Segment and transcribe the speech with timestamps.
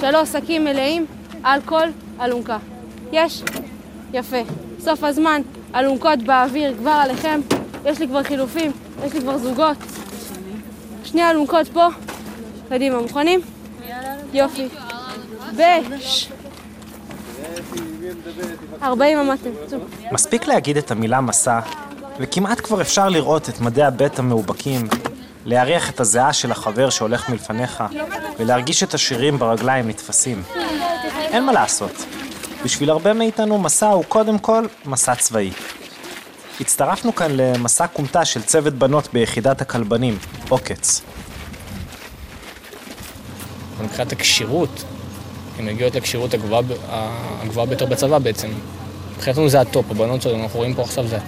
[0.00, 1.06] שלוש שקים מלאים
[1.42, 1.86] על כל
[2.20, 2.58] אלונקה.
[3.12, 3.42] יש?
[4.12, 4.36] יפה.
[4.80, 5.42] סוף הזמן,
[5.74, 7.40] אלונקות באוויר כבר עליכם.
[7.84, 8.72] יש לי כבר חילופים,
[9.04, 9.76] יש לי כבר זוגות.
[11.04, 11.86] שני אלונקות פה.
[12.68, 13.40] קדימה, מוכנים?
[14.32, 14.68] יופי.
[15.56, 16.28] בש.
[18.82, 19.50] 40 עמדתם.
[19.66, 19.78] צאו.
[20.12, 21.60] מספיק להגיד את המילה מסע,
[22.20, 24.88] וכמעט כבר אפשר לראות את מדי הבט המאובקים,
[25.44, 27.84] להריח את הזיעה של החבר שהולך מלפניך,
[28.38, 30.42] ולהרגיש את השירים ברגליים נתפסים.
[31.16, 32.04] אין מה לעשות.
[32.64, 35.50] בשביל הרבה מאיתנו מסע הוא קודם כל מסע צבאי.
[36.60, 40.18] הצטרפנו כאן למסע כומתה של צוות בנות ביחידת הכלבנים,
[40.48, 41.02] עוקץ.
[43.82, 44.84] מבחינת הכשירות,
[45.58, 48.48] הן מגיעות לכשירות הגבוהה, ביותר בצבא בעצם.
[49.16, 51.18] מבחינתנו זה הטופ, הבנות שלנו, אנחנו רואים פה עכשיו, זה,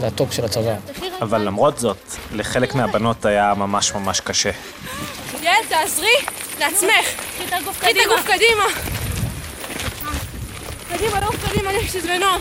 [0.00, 0.74] זה הטופ של הצבא.
[1.20, 1.96] אבל למרות זאת,
[2.32, 4.50] לחלק מהבנות היה ממש ממש קשה.
[5.40, 6.14] יעל, תעזרי
[6.58, 7.06] לעצמך.
[7.78, 8.64] קחי את הגוף קדימה.
[10.88, 12.40] קדימה, לעוף קדימה, יש שזה נועם.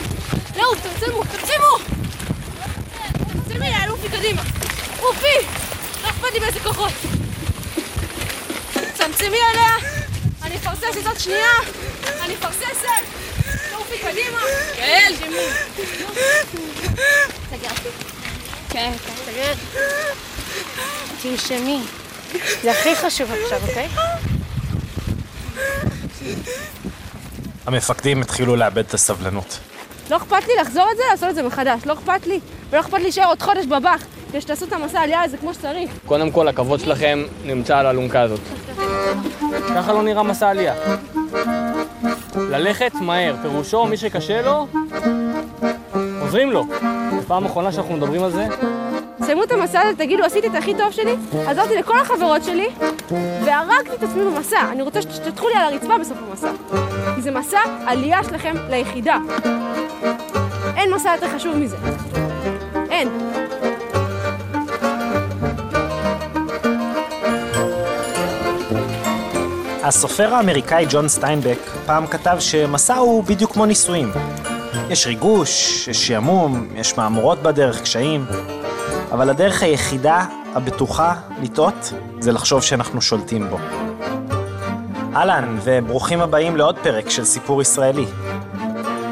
[0.56, 1.98] לעוף, תעצמו, תעצמו!
[3.48, 4.42] תעצמי, יעל, עופי קדימה.
[5.02, 5.48] עופי!
[6.04, 6.92] לא אכפת לי באיזה כוחות.
[8.94, 9.76] צמצמי עליה.
[10.44, 11.50] אני מפרססת עוד שנייה.
[12.22, 13.04] אני מפרססת.
[13.78, 14.40] עופי קדימה.
[14.78, 15.14] יעל!
[18.70, 18.92] כן,
[19.26, 19.54] כן.
[21.22, 21.80] תנשמי.
[22.64, 23.88] זה הכי חשוב עכשיו, אוקיי?
[27.66, 29.60] המפקדים התחילו לאבד את הסבלנות.
[30.10, 31.82] לא אכפת לי לחזור את זה, לעשות את זה מחדש.
[31.86, 32.40] לא אכפת לי.
[32.70, 35.92] ולא אכפת לי להישאר עוד חודש בבח, כדי שתעשו את המסע העלייה הזה כמו שצריך.
[36.06, 38.40] קודם כל, הכבוד שלכם נמצא על האלונקה הזאת.
[39.76, 40.74] ככה לא נראה מסע עלייה.
[42.38, 44.68] ללכת מהר, פירושו, מי שקשה לו,
[46.22, 46.66] עוזרים לו.
[47.28, 48.48] פעם אחרונה שאנחנו מדברים על זה,
[49.24, 51.16] סיימו את המסע הזה, תגידו, עשיתי את הכי טוב שלי,
[51.48, 52.70] עזרתי לכל החברות שלי,
[53.46, 54.72] והרגתי את עצמי במסע.
[54.72, 56.52] אני רוצה שתשטחו לי על הרצפה בסוף המסע.
[57.16, 59.18] כי זה מסע עלייה שלכם ליחידה.
[60.76, 61.78] אין מסע יותר חשוב מזה.
[69.88, 74.12] הסופר האמריקאי ג'ון סטיינבק פעם כתב שמסע הוא בדיוק כמו נישואים.
[74.90, 78.26] יש ריגוש, יש שעמום, יש מהמורות בדרך, קשיים,
[79.12, 80.26] אבל הדרך היחידה,
[80.56, 83.58] הבטוחה, לטעות, זה לחשוב שאנחנו שולטים בו.
[85.16, 88.06] אהלן, וברוכים הבאים לעוד פרק של סיפור ישראלי.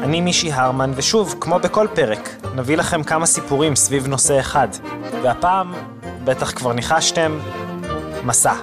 [0.02, 4.68] אני מישי הרמן, ושוב, כמו בכל פרק, נביא לכם כמה סיפורים סביב נושא אחד.
[5.22, 5.72] והפעם,
[6.24, 7.38] בטח כבר ניחשתם,
[8.24, 8.54] מסע.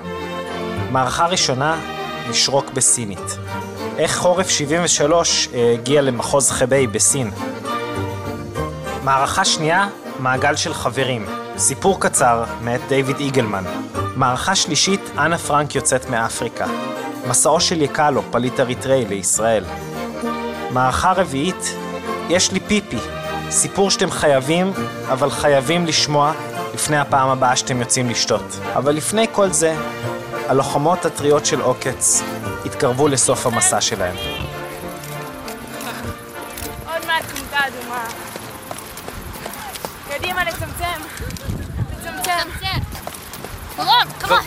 [0.91, 1.92] מערכה ראשונה,
[2.29, 3.37] לשרוק בסינית.
[3.97, 7.31] איך חורף 73 אה, הגיע למחוז חבי בסין.
[9.03, 9.87] מערכה שנייה,
[10.19, 11.25] מעגל של חברים.
[11.57, 13.63] סיפור קצר מאת דיוויד איגלמן.
[14.15, 16.65] מערכה שלישית, אנה פרנק יוצאת מאפריקה.
[17.27, 19.63] מסעו של יקלו, פליט אריתראי, לישראל.
[20.71, 21.75] מערכה רביעית,
[22.29, 22.97] יש לי פיפי.
[23.49, 24.73] סיפור שאתם חייבים,
[25.11, 26.33] אבל חייבים לשמוע
[26.73, 28.59] לפני הפעם הבאה שאתם יוצאים לשתות.
[28.75, 29.75] אבל לפני כל זה,
[30.47, 32.21] הלוחמות הטריות של עוקץ
[32.65, 34.15] התקרבו לסוף המסע שלהם.
[36.85, 38.05] עוד מעט כומתה אדומה.
[40.09, 41.01] קדימה, לצמצם.
[41.91, 42.49] לצמצם.
[43.77, 44.41] רון, כמובן.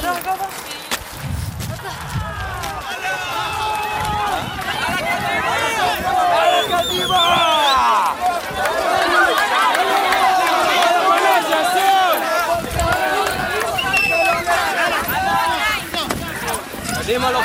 [0.00, 0.46] שלום, גובה.
[6.68, 7.41] קדימה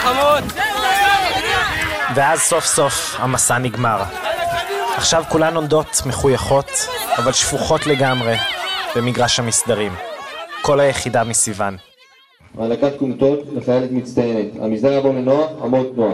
[0.07, 0.43] לוחמות!
[2.15, 4.03] ואז סוף סוף המסע נגמר.
[4.97, 6.69] עכשיו כולן עומדות מחויכות,
[7.17, 8.35] אבל שפוכות לגמרי,
[8.95, 9.93] במגרש המסדרים.
[10.61, 11.77] כל היחידה מסיוון.
[12.59, 14.45] הענקת כומתות לחיילת מצטיינת.
[14.61, 16.13] המסדר יעבור לנועה, אמות נועה.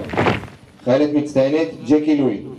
[0.86, 2.53] חיילת מצטיינת, ג'קי לואי.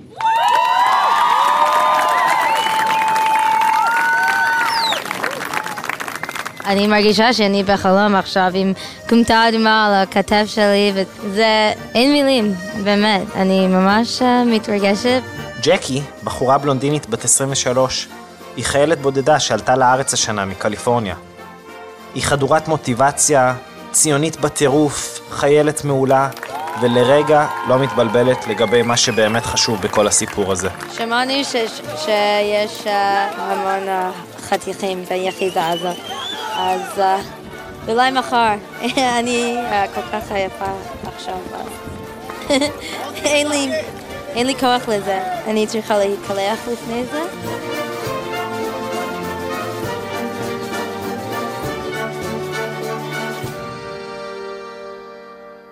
[6.66, 8.72] אני מרגישה שאני בחלום עכשיו עם
[9.08, 11.72] כומתה אדומה על הכתף שלי, וזה...
[11.94, 13.22] אין מילים, באמת.
[13.36, 15.22] אני ממש אה, מתרגשת.
[15.62, 18.08] ג'קי, בחורה בלונדינית בת 23,
[18.56, 21.14] היא חיילת בודדה שעלתה לארץ השנה מקליפורניה.
[22.14, 23.54] היא חדורת מוטיבציה,
[23.92, 26.28] ציונית בטירוף, חיילת מעולה,
[26.80, 30.68] ולרגע לא מתבלבלת לגבי מה שבאמת חשוב בכל הסיפור הזה.
[30.96, 31.56] שמענו ש-
[32.04, 34.10] שיש אה, המון אה,
[34.48, 35.96] חתיכים ביחידה הזאת,
[36.56, 37.20] אז אה,
[37.88, 38.54] אולי מחר.
[39.18, 40.72] אני אה, כל כך עייפה
[41.02, 41.38] עכשיו.
[41.54, 41.68] אז
[43.24, 43.70] אין לי,
[44.34, 45.22] אין לי כוח לזה.
[45.46, 47.22] אני צריכה להתקלח לפני זה.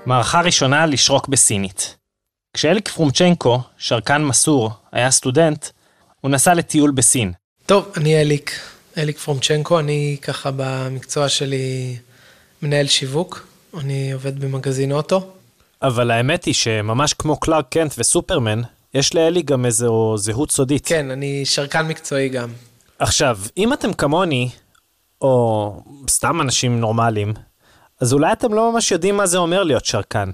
[0.06, 1.96] מערכה ראשונה לשרוק בסינית.
[2.54, 5.66] כשאליק פרומצ'נקו, שרקן מסור, היה סטודנט,
[6.20, 7.32] הוא נסע לטיול בסין.
[7.66, 8.50] טוב, אני אליק,
[8.98, 11.96] אליק פרומצ'נקו, אני ככה במקצוע שלי
[12.62, 13.46] מנהל שיווק,
[13.80, 15.30] אני עובד במגזין אוטו.
[15.82, 18.60] אבל האמת היא שממש כמו קלארק קנט וסופרמן,
[18.94, 20.86] יש לאלי גם איזו זהות סודית.
[20.86, 22.52] כן, אני שרקן מקצועי גם.
[22.98, 24.48] עכשיו, אם אתם כמוני,
[25.20, 27.34] או סתם אנשים נורמליים,
[28.00, 30.30] אז אולי אתם לא ממש יודעים מה זה אומר להיות שרקן.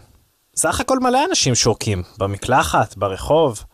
[0.56, 3.64] סך הכל מלא אנשים שורקים, במקלחת, ברחוב,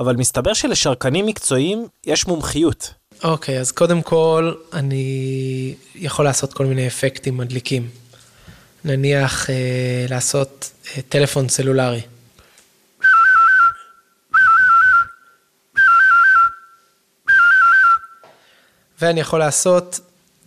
[0.00, 2.94] אבל מסתבר שלשרקנים מקצועיים יש מומחיות.
[3.24, 7.88] אוקיי, אז קודם כל, אני יכול לעשות כל מיני אפקטים מדליקים.
[8.84, 12.00] נניח אה, לעשות אה, טלפון סלולרי.
[19.00, 20.00] ואני יכול לעשות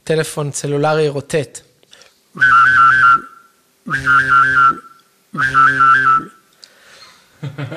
[0.04, 1.60] טלפון סלולרי רוטט.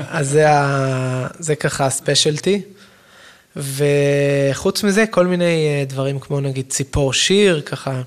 [0.08, 1.26] אז זה, ה...
[1.38, 2.62] זה ככה הספיישלטי.
[3.58, 8.02] וחוץ מזה, כל מיני אה, דברים כמו נגיד ציפור שיר, ככה.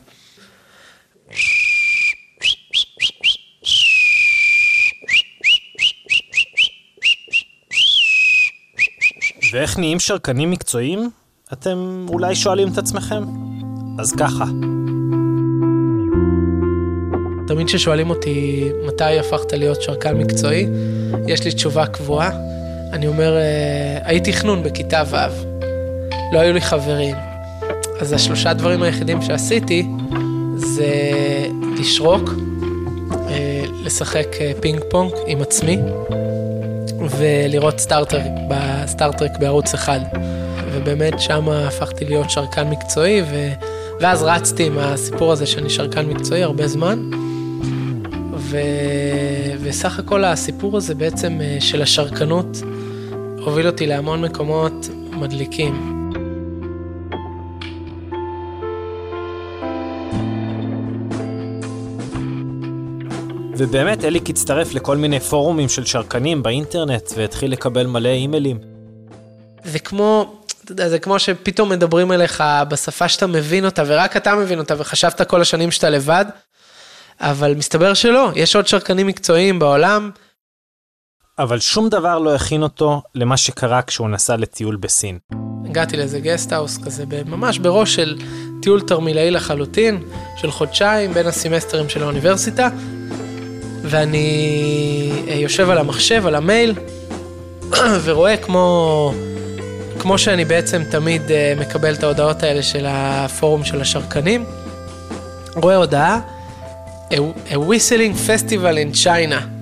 [9.53, 11.09] ואיך נהיים שרקנים מקצועיים?
[11.53, 13.23] אתם אולי שואלים את עצמכם?
[13.99, 14.45] אז ככה.
[17.47, 20.67] תמיד כששואלים אותי מתי הפכת להיות שרקן מקצועי,
[21.27, 22.60] יש לי תשובה קבועה.
[22.93, 25.15] אני אומר, אה, הייתי חנון בכיתה ו',
[26.33, 27.15] לא היו לי חברים.
[28.01, 29.87] אז השלושה דברים היחידים שעשיתי
[30.55, 30.91] זה
[31.79, 32.29] לשרוק,
[33.29, 35.77] אה, לשחק אה, פינג פונג עם עצמי
[37.09, 39.99] ולראות סטארטרק, בסטארטרק בערוץ אחד.
[40.73, 43.51] ובאמת שם הפכתי להיות שרקן מקצועי, ו...
[43.99, 47.09] ואז רצתי עם הסיפור הזה שאני שרקן מקצועי הרבה זמן.
[48.35, 48.57] ו...
[49.61, 52.57] וסך הכל הסיפור הזה בעצם של השרקנות
[53.45, 56.01] הוביל אותי להמון מקומות מדליקים.
[63.57, 68.59] ובאמת, אליק הצטרף לכל מיני פורומים של שרקנים באינטרנט והתחיל לקבל מלא אימיילים.
[69.63, 74.35] זה כמו, אתה יודע, זה כמו שפתאום מדברים אליך בשפה שאתה מבין אותה, ורק אתה
[74.35, 76.25] מבין אותה, וחשבת כל השנים שאתה לבד,
[77.19, 80.11] אבל מסתבר שלא, יש עוד שרקנים מקצועיים בעולם.
[81.41, 85.17] אבל שום דבר לא הכין אותו למה שקרה כשהוא נסע לטיול בסין.
[85.65, 88.17] הגעתי לאיזה גסטהאוס כזה, ממש בראש של
[88.61, 90.03] טיול תרמילאי לחלוטין,
[90.37, 92.69] של חודשיים בין הסמסטרים של האוניברסיטה,
[93.83, 96.73] ואני יושב על המחשב, על המייל,
[98.03, 99.13] ורואה כמו,
[99.99, 101.21] כמו שאני בעצם תמיד
[101.59, 104.45] מקבל את ההודעות האלה של הפורום של השרקנים,
[105.55, 106.19] רואה הודעה,
[107.49, 109.60] a whistling festival in China.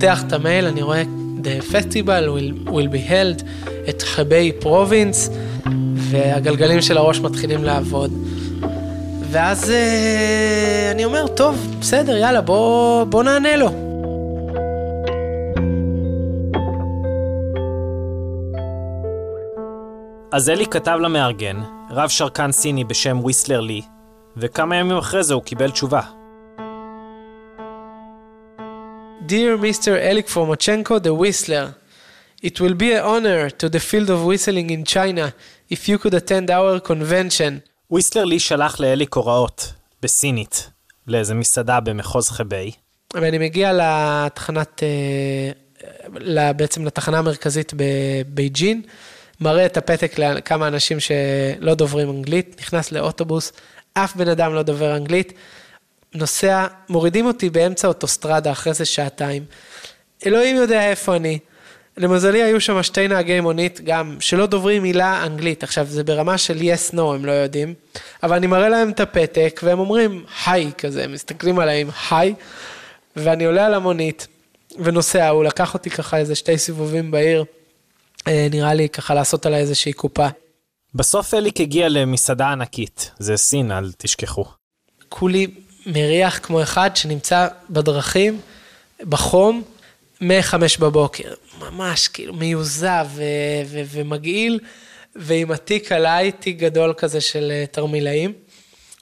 [0.00, 1.02] פותח את המייל, אני רואה
[1.42, 3.42] The festival will, will be held
[3.88, 5.30] at חבי פרובינס,
[5.94, 8.12] והגלגלים של הראש מתחילים לעבוד.
[9.30, 13.68] ואז אה, אני אומר, טוב, בסדר, יאללה, בוא, בוא נענה לו.
[20.32, 21.56] אז אלי כתב למארגן,
[21.90, 23.82] רב שרקן סיני בשם ויסלר לי,
[24.36, 26.15] וכמה ימים אחרי זה הוא קיבל תשובה.
[29.24, 29.98] Dear Mr.
[29.98, 31.74] Elik Formachenko, the Whistler,
[32.42, 35.32] it will be an honor to the field of whistling in China
[35.70, 37.60] if you could attend our convention.
[37.90, 40.70] ויסלר לי שלח לאליק הוראות, בסינית,
[41.06, 42.70] לאיזה מסעדה במחוז חבי.
[43.14, 48.82] ואני מגיע לתחנת, אה, בעצם לתחנה המרכזית בבייג'ין,
[49.40, 53.52] מראה את הפתק לכמה אנשים שלא דוברים אנגלית, נכנס לאוטובוס,
[53.94, 55.32] אף בן אדם לא דובר אנגלית,
[56.16, 59.44] נוסע, מורידים אותי באמצע אוטוסטרדה אחרי זה שעתיים.
[60.26, 61.38] אלוהים יודע איפה אני.
[61.96, 65.62] למזלי היו שם שתי נהגי מונית גם שלא דוברים מילה אנגלית.
[65.62, 67.74] עכשיו זה ברמה של yes no הם לא יודעים,
[68.22, 72.34] אבל אני מראה להם את הפתק והם אומרים היי כזה, הם מסתכלים עליי עם היי,
[73.16, 74.26] ואני עולה על המונית
[74.78, 77.44] ונוסע, הוא לקח אותי ככה איזה שתי סיבובים בעיר,
[78.28, 80.26] נראה לי ככה לעשות עליי איזושהי קופה.
[80.94, 84.44] בסוף אליק הגיע למסעדה ענקית, זה סין, אל תשכחו.
[85.08, 85.46] כולי
[85.86, 88.40] מריח כמו אחד שנמצא בדרכים,
[89.00, 89.62] בחום,
[90.20, 91.34] מ-5 בבוקר.
[91.60, 93.22] ממש כאילו מיוזע ו-
[93.66, 94.58] ו- ומגעיל,
[95.16, 98.32] ועם התיק עליי, תיק גדול כזה של תרמילאים,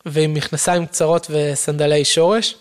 [0.06, 2.54] ועם מכנסיים קצרות וסנדלי שורש.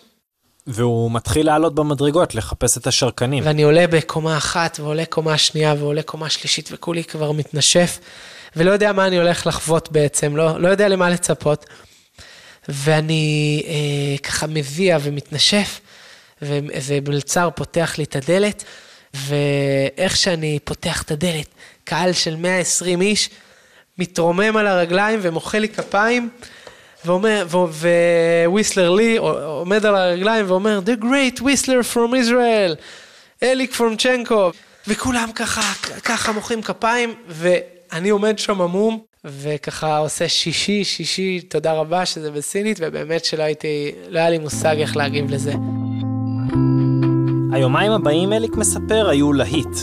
[0.66, 3.44] והוא מתחיל לעלות במדרגות, לחפש את השרקנים.
[3.46, 7.98] ואני עולה בקומה אחת, ועולה קומה שנייה, ועולה קומה שלישית, וכולי כבר מתנשף,
[8.56, 11.66] ולא יודע מה אני הולך לחוות בעצם, לא, לא יודע למה לצפות.
[12.68, 15.80] ואני אה, ככה מביע ומתנשף,
[16.42, 18.64] ואיזה מלצר פותח לי את הדלת,
[19.14, 21.48] ואיך שאני פותח את הדלת,
[21.84, 23.30] קהל של 120 איש,
[23.98, 26.28] מתרומם על הרגליים ומוחא לי כפיים,
[28.46, 32.74] וויסלר לי עומד על הרגליים ואומר, The great whistler from Israel,
[33.42, 34.50] אליק פרונצ'נקו,
[34.86, 35.72] וכולם ככה,
[36.04, 42.78] ככה מוחאים כפיים, ואני עומד שם עמום, וככה עושה שישי, שישי, תודה רבה שזה בסינית,
[42.80, 45.52] ובאמת שלא הייתי, לא היה לי מושג איך להגיב לזה.
[47.52, 49.76] היומיים הבאים, אליק מספר, היו להיט.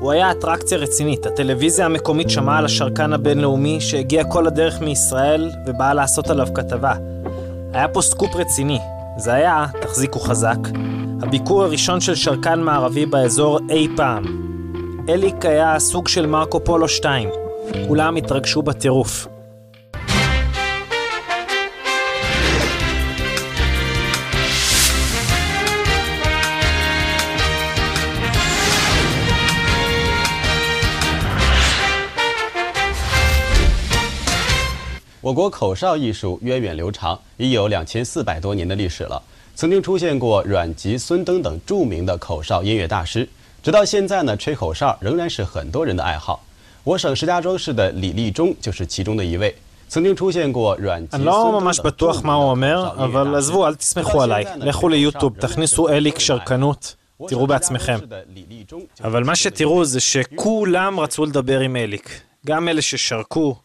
[0.00, 1.26] הוא היה אטרקציה רצינית.
[1.26, 6.94] הטלוויזיה המקומית שמעה על השרקן הבינלאומי שהגיע כל הדרך מישראל ובאה לעשות עליו כתבה.
[7.72, 8.78] היה פה סקופ רציני.
[9.18, 10.58] זה היה, תחזיקו חזק,
[11.22, 14.24] הביקור הראשון של שרקן מערבי באזור אי פעם.
[15.08, 17.28] אליק היה סוג של מרקו פולו 2.
[17.87, 19.27] כולם התרגשו בטירוף.
[35.23, 39.21] 我国口哨艺术源远流长，已有两千四百多年的历史了。
[39.55, 43.29] 曾经出现过阮籍、孙登等着名的口哨音乐大师。
[43.61, 46.43] 直到现在呢，吹口哨仍然是很多人的爱好。
[46.85, 49.55] 我省石家庄市的李立忠就是其中的一位。
[49.91, 54.45] 曾经出现过阮籍、 אני לא ממש בטוח מה הוא אומר, אבל עזבו, אל תסמכו עליי.
[54.55, 56.95] לכו ליוטיוב, תכניסו אליק שרקנות,
[57.27, 57.99] תראו בעצמכם.
[59.03, 62.21] אבל מה שתראו זה שכולם רצו לדבר עם אליק.
[62.45, 63.55] גם אלה ששרקו,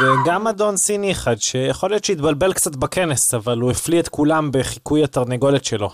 [0.00, 5.04] וגם אדון סיני אחד, שיכול להיות שהתבלבל קצת בכנס, אבל הוא הפליא את כולם בחיקוי
[5.04, 5.90] התרנגולת שלו.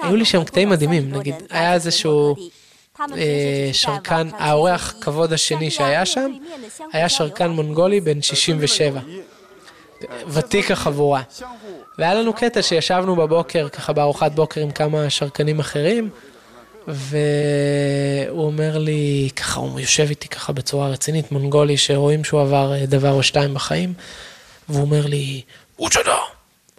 [0.00, 2.34] והיו לי שם קטעים מדהימים, נגיד, היה איזשהו...
[3.16, 6.32] אה, שרקן, האורח כבוד השני שהיה שם,
[6.92, 9.00] היה שרקן מונגולי בן אה, 67.
[9.00, 11.22] אה, ותיק החבורה.
[11.98, 16.10] והיה לנו קטע שישבנו בבוקר, ככה בארוחת בוקר עם כמה שרקנים אחרים,
[16.88, 23.12] והוא אומר לי, ככה, הוא יושב איתי ככה בצורה רצינית, מונגולי, שרואים שהוא עבר דבר
[23.12, 23.94] או שתיים בחיים,
[24.68, 25.42] והוא אומר לי,
[25.76, 26.18] הוא אוצ'דה,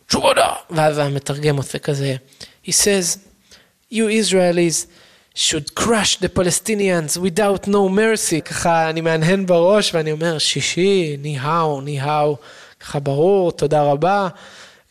[0.08, 0.54] תשובדה.
[0.70, 2.16] ואז המתרגם עושה כזה,
[2.66, 3.18] he says,
[3.92, 4.88] you Israelis,
[5.38, 8.41] should crush the Palestinians without no mercy.
[8.41, 12.38] ככה אני מהנהן בראש ואני אומר, שישי, ניהאו, ניהאו,
[12.79, 14.27] ככה ברור, תודה רבה.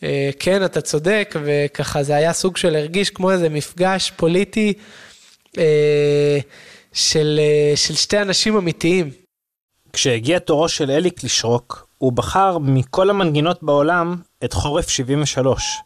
[0.03, 4.73] אה, כן, אתה צודק, וככה זה היה סוג של הרגיש כמו איזה מפגש פוליטי
[5.59, 6.39] אה,
[6.93, 9.11] של, אה, של שתי אנשים אמיתיים.
[9.93, 15.77] כשהגיע תורו של אליק לשרוק, הוא בחר מכל המנגינות בעולם את חורף 73,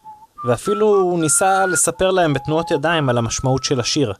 [0.46, 4.12] ואפילו הוא ניסה לספר להם בתנועות ידיים על המשמעות של השיר.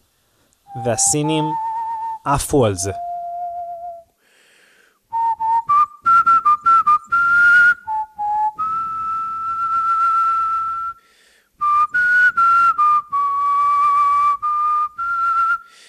[0.85, 1.45] והסינים
[2.25, 2.93] עפו על זה.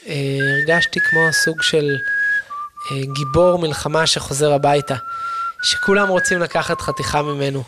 [0.07, 1.85] אה, הרגשתי כמו סוג של
[2.91, 4.95] אה, גיבור מלחמה שחוזר הביתה,
[5.63, 7.63] שכולם רוצים לקחת חתיכה ממנו.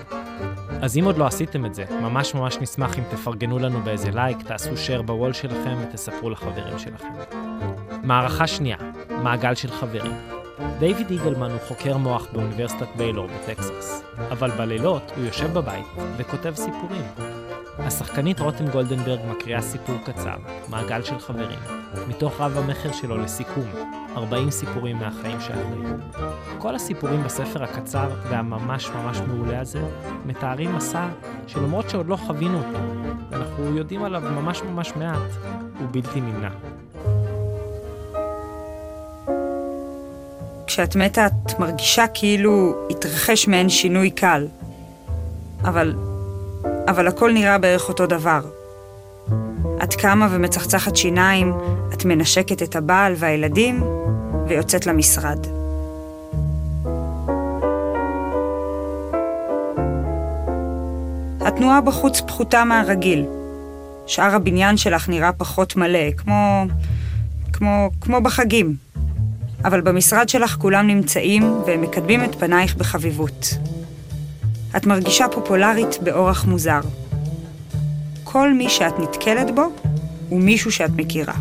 [0.81, 4.41] אז אם עוד לא עשיתם את זה, ממש ממש נשמח אם תפרגנו לנו באיזה לייק,
[4.41, 7.13] תעשו share בוול שלכם ותספרו לחברים שלכם.
[8.03, 8.77] מערכה שנייה,
[9.23, 10.36] מעגל של חברים.
[10.79, 15.85] דיוויד איגלמן הוא חוקר מוח באוניברסיטת ביילור בטקסס, אבל בלילות הוא יושב בבית
[16.17, 17.03] וכותב סיפורים.
[17.79, 20.35] השחקנית רותם גולדנברג מקריאה סיפור קצר,
[20.69, 21.59] מעגל של חברים,
[22.07, 23.65] מתוך רב המכר שלו לסיכום,
[24.15, 26.23] 40 סיפורים מהחיים שאחרי.
[26.57, 29.81] כל הסיפורים בספר הקצר והממש ממש מעולה הזה
[30.25, 31.07] מתארים מסע
[31.47, 32.79] שלמרות שעוד לא חווינו אותו,
[33.29, 35.31] ואנחנו יודעים עליו ממש ממש מעט,
[35.79, 36.49] הוא בלתי נמנע.
[40.77, 44.47] כשאת מתה את מרגישה כאילו התרחש מעין שינוי קל.
[45.63, 45.95] אבל,
[46.87, 48.41] אבל הכל נראה בערך אותו דבר.
[49.83, 51.53] את קמה ומצחצחת שיניים,
[51.93, 53.83] את מנשקת את הבעל והילדים,
[54.47, 55.37] ויוצאת למשרד.
[61.41, 63.25] התנועה בחוץ פחותה מהרגיל.
[64.07, 66.65] שאר הבניין שלך נראה פחות מלא, כמו...
[67.53, 67.89] כמו...
[68.01, 68.86] כמו בחגים.
[69.65, 73.53] אבל במשרד שלך כולם נמצאים והם מקדמים את פנייך בחביבות.
[74.77, 76.79] את מרגישה פופולרית באורח מוזר.
[78.23, 79.63] כל מי שאת נתקלת בו
[80.29, 81.33] הוא מישהו שאת מכירה.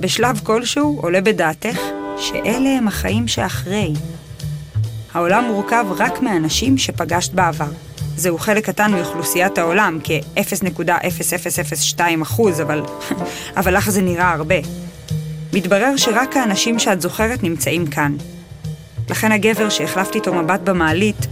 [0.00, 1.78] בשלב כלשהו עולה בדעתך
[2.18, 3.92] שאלה הם החיים שאחרי.
[5.14, 7.68] העולם מורכב רק מאנשים שפגשת בעבר.
[8.16, 12.82] זהו חלק קטן מאוכלוסיית העולם, כ-0.0002 אחוז, אבל,
[13.58, 14.54] אבל לך זה נראה הרבה.
[15.52, 18.16] מתברר שרק האנשים שאת זוכרת נמצאים כאן.
[19.10, 21.26] לכן הגבר שהחלפת איתו מבט במעלית,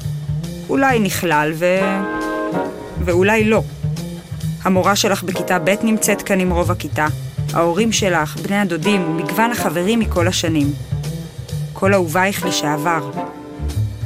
[0.68, 1.64] אולי נכלל ו...
[3.05, 3.62] ואולי לא.
[4.62, 7.07] המורה שלך בכיתה ב' נמצאת כאן עם רוב הכיתה,
[7.52, 10.72] ההורים שלך, בני הדודים ומגוון החברים מכל השנים.
[11.72, 13.11] כל אהובייך לשעבר.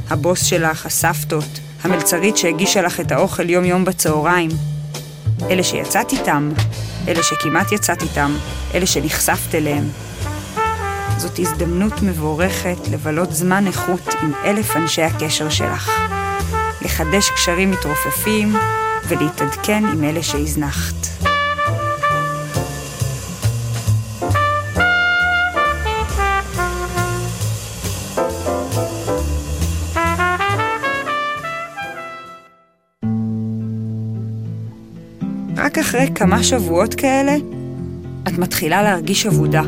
[0.09, 4.49] הבוס שלך, הסבתות, המלצרית שהגישה לך את האוכל יום-יום בצהריים.
[5.49, 6.49] אלה שיצאת איתם,
[7.07, 8.35] אלה שכמעט יצאת איתם,
[8.73, 9.89] אלה שנחשפת אליהם.
[11.17, 15.91] זאת הזדמנות מבורכת לבלות זמן איכות עם אלף אנשי הקשר שלך.
[16.81, 18.55] לחדש קשרים מתרופפים
[19.07, 21.30] ולהתעדכן עם אלה שהזנחת.
[35.91, 37.35] אחרי כמה שבועות כאלה,
[38.27, 39.61] את מתחילה להרגיש אבודה.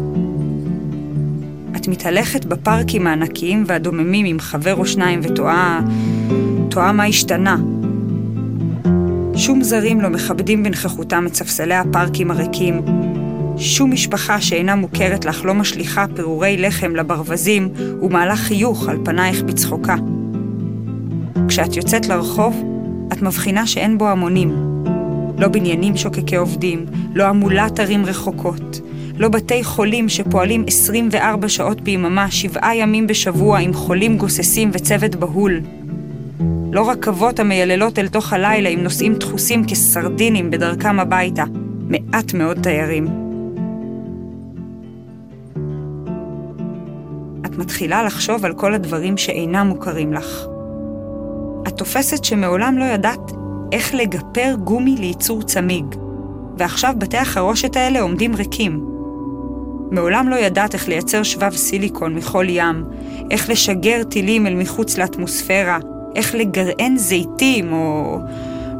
[1.75, 5.81] את מתהלכת בפארקים הענקיים והדוממים עם חבר או שניים ותוהה...
[6.69, 7.57] תוהה מה השתנה.
[9.35, 12.81] שום זרים לא מכבדים בנכחותם את ספסלי הפארקים הריקים.
[13.57, 17.69] שום משפחה שאינה מוכרת לך לא משליכה פירורי לחם לברווזים
[18.01, 19.95] ומעלה חיוך על פנייך בצחוקה.
[21.47, 22.63] כשאת יוצאת לרחוב,
[23.13, 24.72] את מבחינה שאין בו המונים.
[25.43, 28.81] לא בניינים שוקקי עובדים, לא המולת ערים רחוקות,
[29.17, 35.61] לא בתי חולים שפועלים 24 שעות ביממה, שבעה ימים בשבוע עם חולים גוססים וצוות בהול.
[36.71, 41.43] לא רכבות המייללות אל תוך הלילה עם נוסעים דחוסים כסרדינים בדרכם הביתה,
[41.87, 43.07] מעט מאוד תיירים.
[47.45, 50.45] את מתחילה לחשוב על כל הדברים שאינם מוכרים לך.
[51.67, 55.95] את תופסת שמעולם לא ידעת איך לגפר גומי לייצור צמיג,
[56.57, 58.85] ועכשיו בתי החרושת האלה עומדים ריקים.
[59.91, 62.85] מעולם לא ידעת איך לייצר שבב סיליקון מכל ים,
[63.31, 65.77] איך לשגר טילים אל מחוץ לאטמוספירה,
[66.15, 68.17] איך לגרען זיתים או,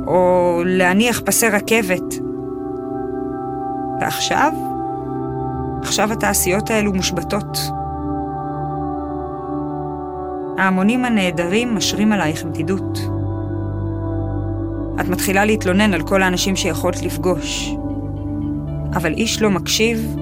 [0.08, 2.14] או להניח פסי רכבת.
[4.02, 4.54] ועכשיו,
[5.82, 7.58] עכשיו התעשיות האלו מושבתות.
[10.58, 13.00] ההמונים הנהדרים משרים עלייך בדידות.
[15.02, 17.74] את מתחילה להתלונן על כל האנשים שיכולת לפגוש,
[18.96, 20.16] אבל איש לא מקשיב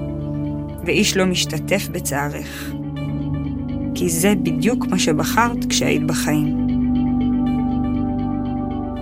[0.84, 2.72] ואיש לא משתתף בצערך.
[3.94, 6.66] כי זה בדיוק מה שבחרת כשהיית בחיים.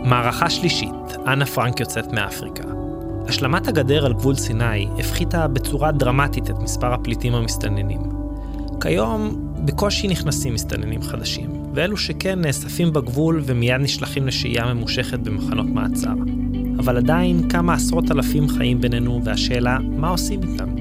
[0.05, 2.65] מערכה שלישית, אנה פרנק יוצאת מאפריקה.
[3.29, 8.01] השלמת הגדר על גבול סיני הפחיתה בצורה דרמטית את מספר הפליטים המסתננים.
[8.81, 9.31] כיום
[9.65, 16.15] בקושי נכנסים מסתננים חדשים, ואלו שכן נאספים בגבול ומיד נשלחים לשהייה ממושכת במחנות מעצר.
[16.79, 20.75] אבל עדיין כמה עשרות אלפים חיים בינינו, והשאלה, מה עושים איתם?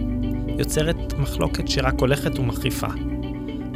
[0.59, 2.87] יוצרת מחלוקת שרק הולכת ומחריפה.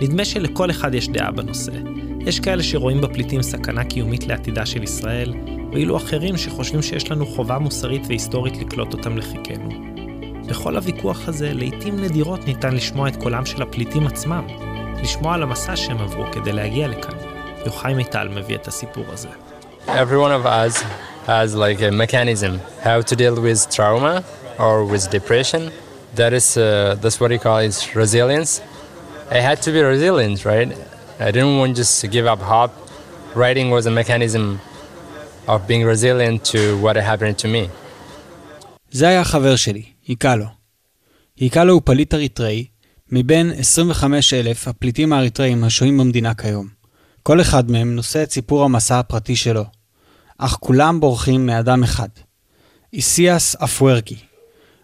[0.02, 1.72] נדמה שלכל אחד יש דעה בנושא.
[2.20, 5.34] יש כאלה שרואים בפליטים סכנה קיומית לעתידה של ישראל,
[5.74, 9.70] ואילו אחרים שחושבים שיש לנו חובה מוסרית והיסטורית לקלוט אותם לחיקנו.
[10.48, 14.48] בכל הוויכוח הזה, לעיתים נדירות ניתן לשמוע את קולם של הפליטים עצמם,
[15.03, 17.15] לשמוע על המסע שהם עברו כדי להגיע לכאן.
[17.67, 19.29] יוחאי מיטל מביא את הסיפור הזה.
[19.87, 20.85] Every one of us
[21.27, 22.53] has like a mechanism
[22.85, 24.25] how to deal with trauma
[24.59, 25.63] or with depression.
[26.15, 28.61] That is, uh, that's what he calls resilience.
[29.31, 30.71] I had to be resilient, right?
[31.27, 32.75] I didn't want just to give up hope.
[33.41, 34.45] Writing was a mechanism
[35.53, 37.69] of being resilient to what happened to me.
[38.91, 40.45] זה היה החבר שלי, היקלו.
[41.37, 42.67] היקלו הוא פליט אריתראי,
[43.12, 46.68] מבין 25 אלף הפליטים האריתראים השוהים במדינה כיום.
[47.24, 49.66] כל אחד מהם נושא את סיפור המסע הפרטי שלו,
[50.38, 52.10] אך כולם בורחים מאדם אחד,
[52.94, 54.16] איסיאס אפוורקי,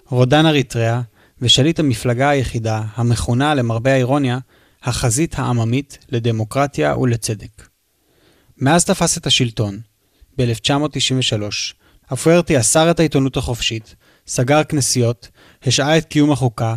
[0.07, 1.01] רודן אריתריאה
[1.41, 4.39] ושליט המפלגה היחידה, המכונה למרבה האירוניה,
[4.83, 7.67] החזית העממית לדמוקרטיה ולצדק.
[8.57, 9.79] מאז תפס את השלטון,
[10.37, 11.41] ב-1993,
[12.13, 13.95] אפוארטי אסר את העיתונות החופשית,
[14.27, 15.29] סגר כנסיות,
[15.63, 16.75] השעה את קיום החוקה,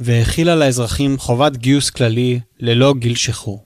[0.00, 3.64] והכיל על האזרחים חובת גיוס כללי ללא גיל שחרור.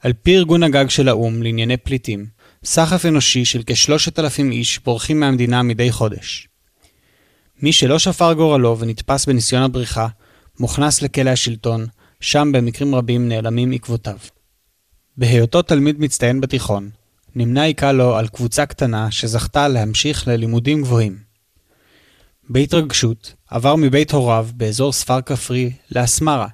[0.00, 2.26] על פי ארגון הגג של האו"ם לענייני פליטים,
[2.64, 6.48] סחף אנושי של כשלושת אלפים איש בורחים מהמדינה מדי חודש.
[7.62, 10.08] מי שלא שפר גורלו ונתפס בניסיון הבריחה,
[10.60, 11.86] מוכנס לכלא השלטון,
[12.20, 14.18] שם במקרים רבים נעלמים עקבותיו.
[15.16, 16.90] בהיותו תלמיד מצטיין בתיכון,
[17.34, 21.27] נמנה עיקה לו על קבוצה קטנה שזכתה להמשיך ללימודים גבוהים.
[22.48, 26.48] בהתרגשות, עבר מבית הוריו באזור ספר כפרי לאסמרה,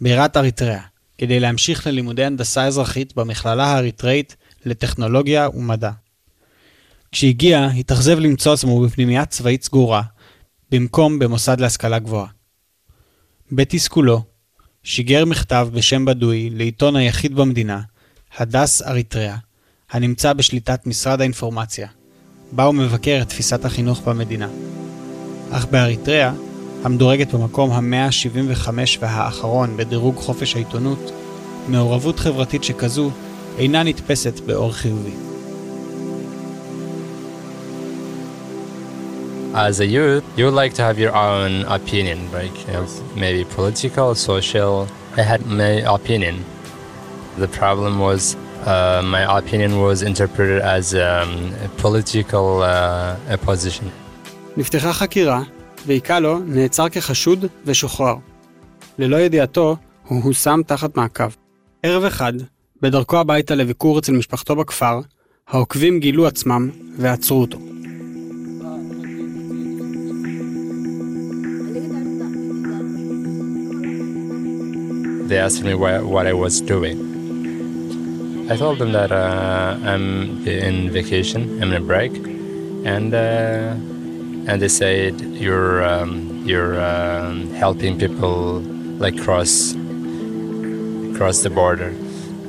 [0.00, 0.82] בירת אריתריאה,
[1.18, 5.90] כדי להמשיך ללימודי הנדסה אזרחית במכללה האריתראית לטכנולוגיה ומדע.
[7.12, 10.02] כשהגיע, התאכזב למצוא עצמו בפנימייה צבאית סגורה,
[10.70, 12.26] במקום במוסד להשכלה גבוהה.
[13.52, 14.22] בתסכולו,
[14.82, 17.80] שיגר מכתב בשם בדוי לעיתון היחיד במדינה,
[18.38, 19.36] הדס אריתריאה,
[19.90, 21.88] הנמצא בשליטת משרד האינפורמציה,
[22.52, 24.48] בה הוא מבקר את תפיסת החינוך במדינה.
[25.52, 26.32] אך באריתריאה,
[26.84, 28.68] המדורגת במקום ה-175
[29.00, 31.12] והאחרון בדירוג חופש העיתונות,
[31.68, 33.10] מעורבות חברתית שכזו
[33.58, 35.10] אינה נתפסת באור חיובי.
[39.52, 42.86] As a youth, you would like to have your own opinion, like you know,
[43.16, 44.86] maybe political, social.
[45.16, 46.44] I had my opinion.
[47.36, 53.90] The problem was uh, my opinion was interpreted as um, a political uh, opposition.
[54.56, 55.42] נפתחה חקירה,
[55.86, 58.14] ואיקלו נעצר כחשוד ושוחרר.
[58.98, 59.76] ללא ידיעתו,
[60.08, 61.30] הוא הושם תחת מעקב.
[61.82, 62.32] ערב אחד,
[62.82, 65.00] בדרכו הביתה לביקור אצל משפחתו בכפר,
[65.48, 67.58] העוקבים גילו עצמם ועצרו אותו.
[75.28, 76.98] They asked me why, what I was doing.
[78.52, 80.06] I told them that uh, I'm
[80.44, 82.12] in vacation, I'm in a break,
[82.94, 83.20] and uh,
[84.46, 88.60] and they said you're um, you're um, helping people
[88.98, 89.74] like cross
[91.16, 91.94] cross the border.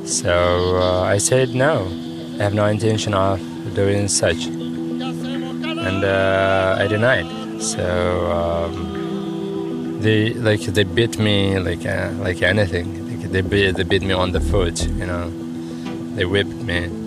[0.06, 1.88] So uh, I said no,
[2.40, 3.40] I have no intention of
[3.76, 7.62] doing such, and uh, I denied.
[7.62, 13.00] So um, they like they beat me like uh, like anything.
[13.32, 15.30] They beat they beat me on the foot, you know.
[16.16, 17.01] They whipped me.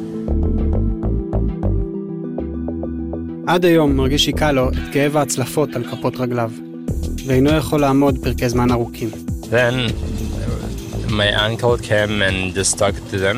[3.47, 6.51] עד היום מרגיש איקלו את כאב ההצלפות על כפות רגליו,
[7.27, 9.09] ואינו יכול לעמוד פרקי זמן ארוכים.
[9.51, 9.91] Then
[11.09, 13.37] my uncle came and just talked to them,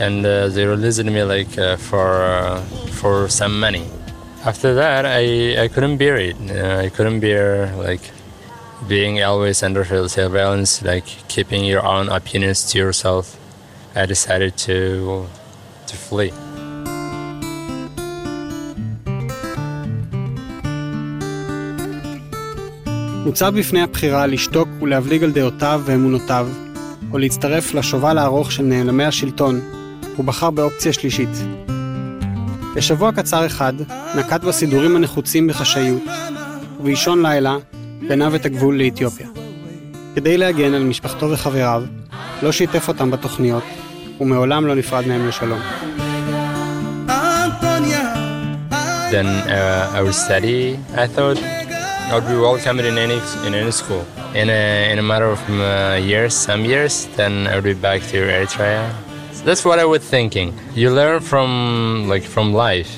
[0.00, 2.60] and uh, they released me like uh, for uh,
[2.98, 3.86] for some money.
[4.50, 5.24] After that, I
[5.64, 6.36] I couldn't bear it.
[6.50, 7.46] Uh, I couldn't bear
[7.86, 8.04] like
[8.92, 9.84] being always under
[10.18, 13.24] surveillance, like keeping your own opinions to yourself.
[14.00, 14.78] I decided to
[15.88, 16.32] to flee.
[23.25, 26.47] מוצב בפני הבחירה לשתוק ולהבליג על דעותיו ואמונותיו,
[27.11, 29.61] או להצטרף לשובל הארוך של נעלמי השלטון,
[30.15, 31.29] הוא בחר באופציה שלישית.
[32.75, 33.73] בשבוע קצר אחד
[34.15, 36.01] נקט בסידורים הנחוצים בחשאיות,
[36.79, 37.57] ובאישון לילה
[38.07, 39.27] גנב את הגבול לאתיופיה.
[40.15, 41.83] כדי להגן על משפחתו וחבריו,
[42.41, 43.63] לא שיתף אותם בתוכניות,
[44.21, 45.59] ומעולם לא נפרד מהם לשלום.
[49.11, 50.79] Then uh, I would study.
[50.95, 51.37] I thought
[52.10, 54.04] I would be welcomed in any in any school.
[54.34, 58.00] In a in a matter of uh, years, some years, then I would be back
[58.10, 58.84] to Eritrea.
[59.36, 60.48] So that's what I was thinking.
[60.74, 62.92] You learn from like from life.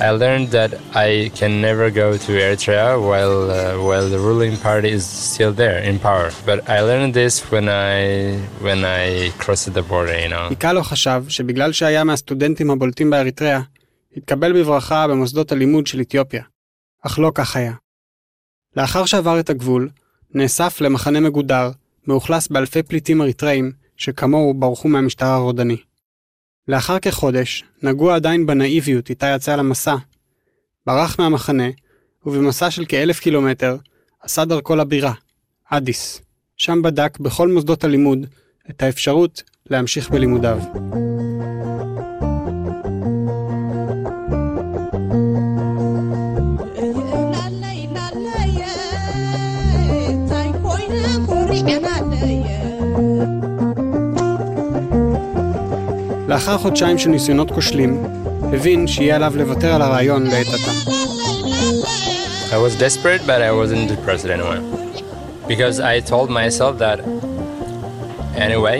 [0.00, 4.90] I learned that I can never go to Eritrea while uh, while the ruling party
[4.98, 6.28] is still there in power.
[6.44, 7.94] But I learned this when I
[8.66, 10.50] when I crossed the border, you know.
[10.50, 13.60] איקלו חשב שבגלל שהיה מהסטודנטים הבולטים באריתריאה,
[14.16, 16.42] התקבל בברכה במוסדות הלימוד של אתיופיה.
[17.05, 17.73] אך לא כך היה.
[18.75, 19.89] לאחר שעבר את הגבול,
[20.33, 21.71] נאסף למחנה מגודר,
[22.07, 25.77] מאוכלס באלפי פליטים אריתראים, שכמוהו ברחו מהמשטר הרודני.
[26.67, 29.95] לאחר כחודש, נגוע עדיין בנאיביות איתה יצא למסע.
[30.85, 31.67] ברח מהמחנה,
[32.25, 33.77] ובמסע של כאלף קילומטר,
[34.21, 35.13] עשה דרכו לבירה,
[35.69, 36.21] אדיס.
[36.57, 38.25] שם בדק בכל מוסדות הלימוד
[38.69, 40.59] את האפשרות להמשיך בלימודיו.
[56.29, 58.05] לאחר חודשיים של ניסיונות כושלים,
[58.53, 60.71] הבין שיהיה עליו לוותר על הרעיון לעת עתה.
[62.51, 64.59] I was desperate, but I wasn't depressed anyway.
[65.47, 66.97] Because I told myself that
[68.47, 68.77] anyway,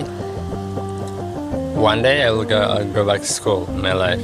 [1.92, 4.24] one day I will go, I'll go back to school in my life.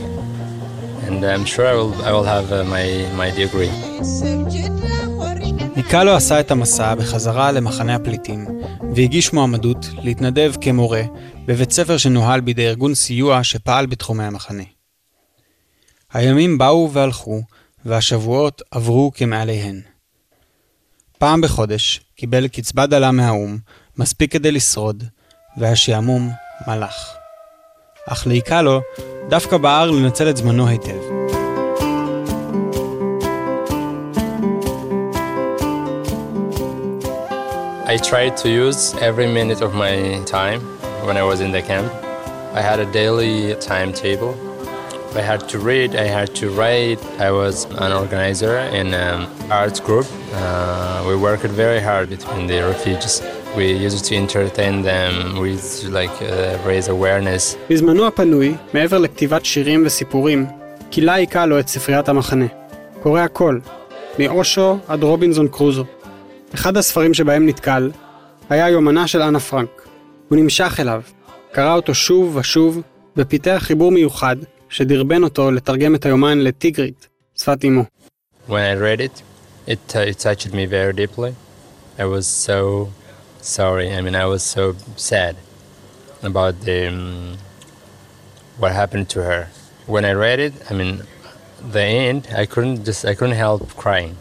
[1.05, 2.85] And I'm sure I will, I will have uh, my,
[3.21, 3.71] my degree.
[5.75, 8.45] ניקלו עשה את המסע בחזרה למחנה הפליטים,
[8.95, 11.03] והגיש מועמדות להתנדב כמורה
[11.45, 14.63] בבית ספר שנוהל בידי ארגון סיוע שפעל בתחומי המחנה.
[16.13, 17.41] הימים באו והלכו,
[17.85, 19.81] והשבועות עברו כמעליהן.
[21.17, 23.57] פעם בחודש קיבל קצבה דלה מהאו"ם,
[23.97, 25.03] מספיק כדי לשרוד,
[25.57, 26.31] והשעמום
[26.67, 27.13] מלך.
[28.07, 28.81] אך לאיקלו
[29.29, 31.14] דווקא בער לנצל את זמנו היטב.
[37.95, 40.59] I tried to use every minute of my time
[41.07, 41.89] when I was in the camp.
[42.59, 44.33] I had a daily timetable.
[45.15, 46.99] I had to read, I had to write.
[47.27, 47.55] I was
[47.85, 50.07] an organizer in an arts group.
[50.33, 53.15] Uh, we worked very hard between the refugees.
[53.55, 57.55] We used to entertain them, we used to like uh, raise awareness.
[57.69, 60.45] בזמנו הפנוי, מעבר לכתיבת שירים וסיפורים,
[60.91, 62.45] כילה איקלו את ספריית המחנה.
[63.03, 63.59] קורא הכל,
[64.19, 65.85] מאושו עד רובינזון קרוזו.
[66.53, 67.91] אחד הספרים שבהם נתקל
[68.49, 69.87] היה יומנה של אנה פרנק.
[70.29, 71.01] הוא נמשך אליו,
[71.51, 72.81] קרא אותו שוב ושוב,
[73.17, 74.35] ופיתח חיבור מיוחד
[74.69, 77.83] שדרבן אותו לתרגם את היומן לטיגרית, שפת אמו.
[78.47, 79.21] When I read it,
[79.67, 81.33] it, uh, it touched me very deeply.
[81.97, 82.89] I was so
[83.41, 83.87] sorry.
[83.97, 85.35] I mean, I was so sad
[86.21, 87.37] about the um,
[88.59, 89.47] what happened to her.
[89.87, 90.93] When I read it, I mean,
[91.75, 94.15] the end, I couldn't just I couldn't help crying.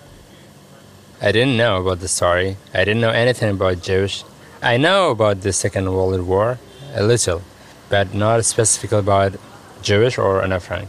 [1.20, 2.57] I didn't know about the story.
[2.72, 4.24] I didn't know anything about Jewish.
[4.62, 6.59] I know about the Second World War
[6.94, 7.42] a little,
[7.88, 9.35] but not specifically about
[9.83, 10.88] Jewish or Anna Frank.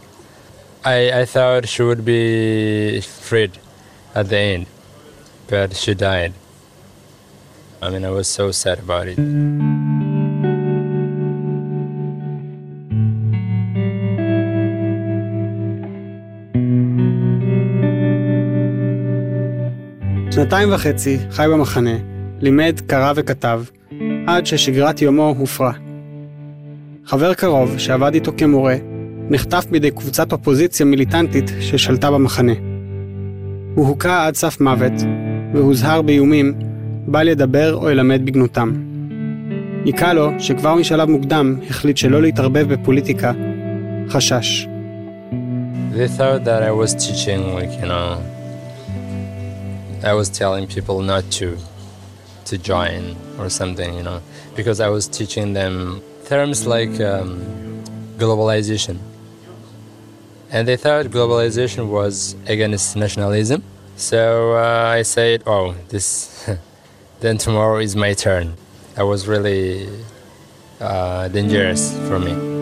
[0.84, 3.58] I, I thought she would be freed
[4.14, 4.66] at the end,
[5.48, 6.34] but she died.
[7.82, 9.85] I mean, I was so sad about it.
[20.36, 21.96] שנתיים וחצי חי במחנה,
[22.42, 23.64] לימד, קרא וכתב,
[24.28, 25.72] עד ששגרת יומו הופרה.
[27.06, 28.76] חבר קרוב, שעבד איתו כמורה,
[29.30, 32.52] נחטף בידי קבוצת אופוזיציה מיליטנטית ששלטה במחנה.
[33.76, 34.94] הוא הוכה עד סף מוות,
[35.54, 36.54] והוזהר באיומים,
[37.08, 38.72] בל ידבר או ילמד בגנותם.
[39.86, 43.32] איקלו, שכבר משלב מוקדם החליט שלא להתערבב בפוליטיקה,
[44.10, 44.68] חשש.
[45.94, 48.35] They thought that I was teaching, like, you know,
[50.06, 51.58] I was telling people not to
[52.46, 54.22] to join or something, you know,
[54.56, 57.84] because I was teaching them terms like um,
[58.18, 59.00] globalization.
[60.52, 63.64] And they thought globalization was against nationalism.
[63.98, 66.48] So uh, I said, oh, this,
[67.20, 68.54] then tomorrow is my turn.
[68.94, 69.90] That was really
[70.80, 72.55] uh, dangerous for me.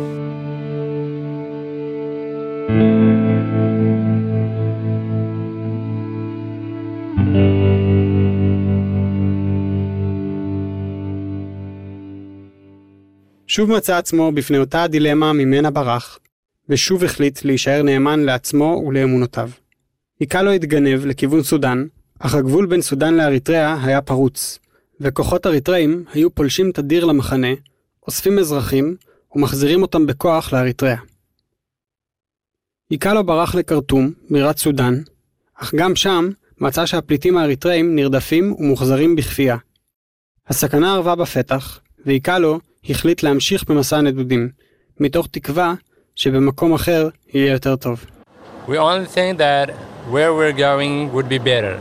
[13.53, 16.19] שוב מצא עצמו בפני אותה הדילמה ממנה ברח,
[16.69, 19.49] ושוב החליט להישאר נאמן לעצמו ולאמונותיו.
[20.41, 21.85] לו התגנב לכיוון סודאן,
[22.19, 24.59] אך הגבול בין סודאן לאריתריאה היה פרוץ,
[24.99, 27.47] וכוחות אריתראים היו פולשים תדיר למחנה,
[28.07, 28.95] אוספים אזרחים
[29.35, 31.01] ומחזירים אותם בכוח לאריתריאה.
[33.13, 35.01] לו ברח לקרטום, בירת סודאן,
[35.55, 39.57] אך גם שם מצא שהפליטים האריתראים נרדפים ומוחזרים בכפייה.
[40.47, 41.79] הסכנה ארבה בפתח,
[42.39, 44.49] לו החליט להמשיך במסע הנדודים,
[44.99, 45.73] מתוך תקווה
[46.15, 48.05] שבמקום אחר יהיה יותר טוב.
[48.67, 49.69] We only think that
[50.11, 51.75] where we're going would be better.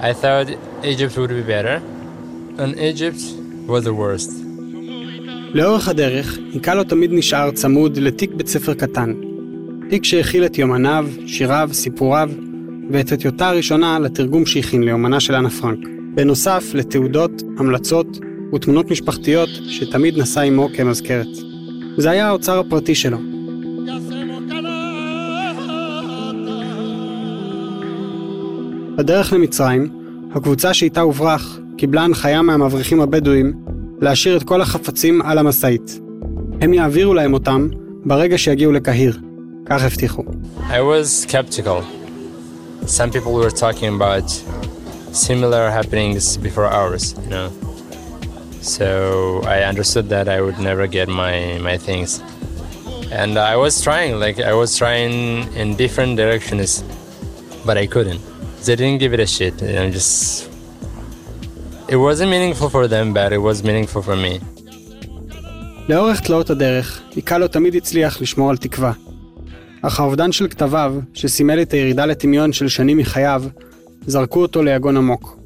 [0.00, 0.48] I thought
[0.84, 1.76] Egypt would be better,
[2.58, 3.20] and Egypt
[3.68, 4.30] was the worst.
[5.54, 6.38] לאורך הדרך,
[6.74, 9.14] לו תמיד נשאר צמוד לתיק בית ספר קטן.
[9.90, 12.30] תיק שהכיל את יומניו, שיריו, סיפוריו,
[12.90, 15.78] ואת הטיוטה הראשונה לתרגום שהכין ליומנה של אנה פרנק.
[16.14, 18.06] בנוסף לתעודות, המלצות
[18.54, 21.26] ותמונות משפחתיות שתמיד נשא עמו כמזכרת.
[21.96, 23.18] זה היה האוצר הפרטי שלו.
[28.96, 29.88] בדרך למצרים,
[30.34, 33.52] הקבוצה שאיתה הוברח קיבלה הנחיה מהמבריחים הבדואים
[34.00, 36.00] להשאיר את כל החפצים על המשאית.
[36.60, 37.68] הם יעבירו להם אותם
[38.04, 39.18] ברגע שיגיעו לקהיר.
[39.66, 40.22] כך הבטיחו.
[40.56, 41.82] I was skeptical.
[42.86, 44.28] Some people were talking about
[45.12, 47.67] similar happenings before ours, you know.
[48.60, 52.22] So I understood that I would never get my, my things.
[53.10, 56.84] And I was trying, like I was trying in different directions,
[57.64, 58.20] but I couldn't.
[58.64, 59.62] They didn't give it a shit.
[59.62, 60.50] Know, just
[61.88, 64.40] it wasn't meaningful for them, but it was meaningful for me.
[65.88, 68.92] לאורך תלאות הדרך, איקלו תמיד הצליח לשמור על תקווה.
[69.82, 73.42] אך האובדן של כתביו, שסימל את הירידה לטמיון של שנים מחייו,
[74.06, 75.38] זרקו אותו ליגון עמוק.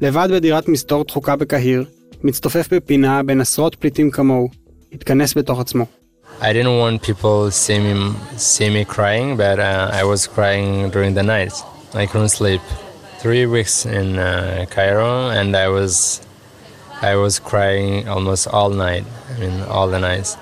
[0.00, 1.84] לבד בדירת מסתור דחוקה בקהיר,
[2.24, 4.48] מצטופף בפינה בין עשרות פליטים כמוהו,
[4.92, 5.86] התכנס בתוך עצמו.
[6.40, 7.94] I didn't want people see me,
[8.36, 11.54] see me crying, but uh, I was crying during the night.
[11.94, 12.62] I couldn't sleep.
[13.22, 16.20] Three weeks in uh, Cairo, and I was,
[17.10, 19.04] I was crying almost all night.
[19.32, 20.36] I mean, all the nights.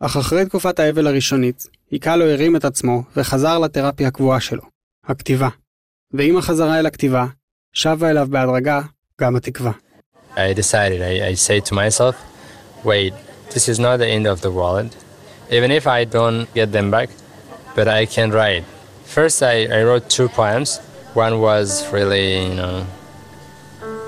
[0.00, 4.62] אך אחרי תקופת האבל הראשונית, היקלו הרים את עצמו וחזר לתרפיה הקבועה שלו,
[5.06, 5.48] הכתיבה.
[6.12, 7.26] ועם החזרה אל הכתיבה,
[7.72, 8.80] שבה אליו בהדרגה
[9.20, 9.72] גם התקווה.
[10.39, 12.15] I decided, I, I say to myself,
[12.85, 13.13] wait,
[13.51, 14.95] this is not the end of the world.
[15.51, 17.09] Even if I don't get them back,
[17.75, 18.63] but I can write.
[19.03, 20.79] First, I, I wrote two poems.
[21.13, 22.85] One was really, you know,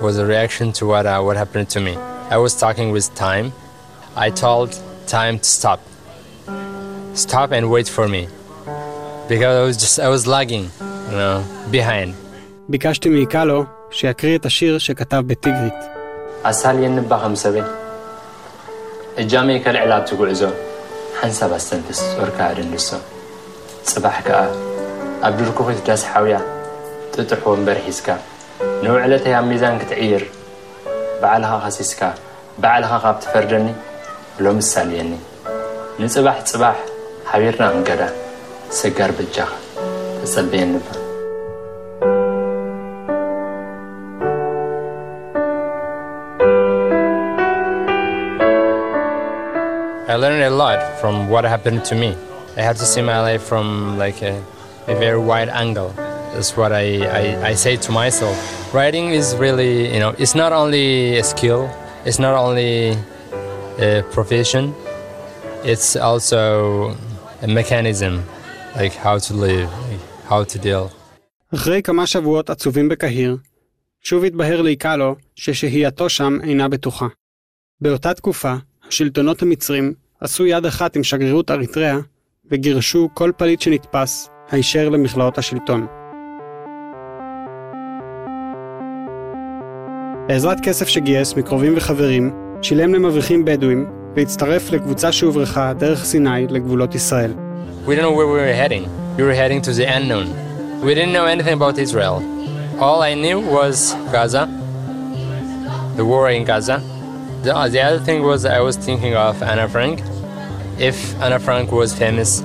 [0.01, 1.97] was a reaction to what, uh, what happened to me.
[2.29, 3.51] I was talking with time.
[4.15, 5.81] I told time to stop.
[7.13, 8.27] Stop and wait for me.
[9.27, 10.69] Because I was just, I was lagging,
[11.09, 12.15] you know, behind.
[12.69, 15.94] ביקשתי מאיקלו שיקריא את השיר שכתב בטיגרית.
[16.49, 17.65] ኣሳልየ ንባኸም ሰበይ
[19.21, 20.43] እጃመይ ከልዕላ ትጉዕዞ
[21.19, 22.89] ሓንሳብ ኣስተንፍስ ወርካ ኣደንድሶ
[23.89, 24.41] ጽባሕ ከኣ
[25.27, 26.37] ኣብ ድርኩኺት ዳስ ሓውያ
[27.13, 28.07] ጥጥሕ ወንበር ሒዝካ
[28.83, 30.23] ንውዕለተይ ኣብ ሚዛን ክትዕይር
[31.21, 32.01] ባዕልኻ ኸሲስካ
[32.63, 33.67] ባዕልኻ ካብ ትፈርደኒ
[34.45, 35.13] ሎሚ ሳልየኒ
[36.01, 36.77] ንጽባሕ ጽባሕ
[37.31, 38.03] ሓቢርና ክንገዳ
[38.81, 39.51] ሰጋር በጃኻ
[40.19, 40.75] ተጸበየኒ
[50.07, 52.15] I learned a lot from what happened to me.
[52.57, 54.35] I had to see my life from like a,
[54.87, 55.89] a very wide angle.
[56.33, 56.85] That's what I,
[57.21, 58.35] I, I say to myself.
[58.73, 61.69] Writing is really, you know, it's not only a skill,
[62.05, 62.97] it's not only
[63.79, 64.73] a profession,
[65.63, 66.95] it's also
[67.41, 68.23] a mechanism,
[68.75, 69.69] like how to live,
[70.29, 70.89] how to deal.
[71.53, 73.37] אחרי כמה שבועות עצובים בקהיר,
[74.01, 77.07] שוב התבהר לאיקלו ששהייתו שם אינה בטוחה.
[77.81, 78.53] באותה תקופה,
[78.88, 81.96] השלטונות המצרים עשו יד אחת עם שגרירות אריתריאה
[82.50, 85.86] וגירשו כל פליט שנתפס הישר למכלאות השלטון.
[90.28, 92.30] בעזרת כסף שגייס מקרובים וחברים,
[92.62, 97.34] שילם למבריחים בדואים והצטרף לקבוצה שהוברחה דרך סיני לגבולות ישראל.
[97.86, 98.84] We don't know where we were heading.
[99.16, 100.26] We were heading to the unknown.
[100.84, 102.16] We didn't know anything about Israel.
[102.78, 104.44] All I knew was Gaza,
[105.96, 106.78] the war in Gaza,
[107.46, 110.02] The, the other thing was I was thinking of Anna Frank.
[110.80, 112.40] If Anna Frank was famous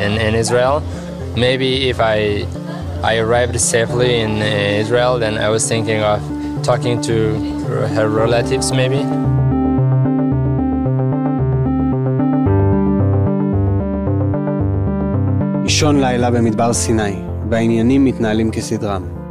[0.00, 0.82] in, in Israel,
[1.36, 2.44] maybe if I
[3.04, 4.42] I arrived safely in
[4.82, 6.18] Israel, then I was thinking of
[6.64, 7.16] talking to
[7.94, 9.02] her relatives maybe.
[15.64, 19.21] אישון לילה במדבר סיני, והעניינים מתנהלים כסדרם.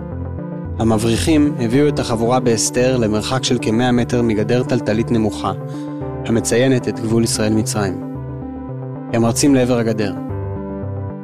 [0.81, 5.51] המבריחים הביאו את החבורה בהסתר למרחק של כמאה מטר מגדר טלטלית נמוכה,
[6.25, 8.03] המציינת את גבול ישראל-מצרים.
[9.13, 10.13] הם רצים לעבר הגדר.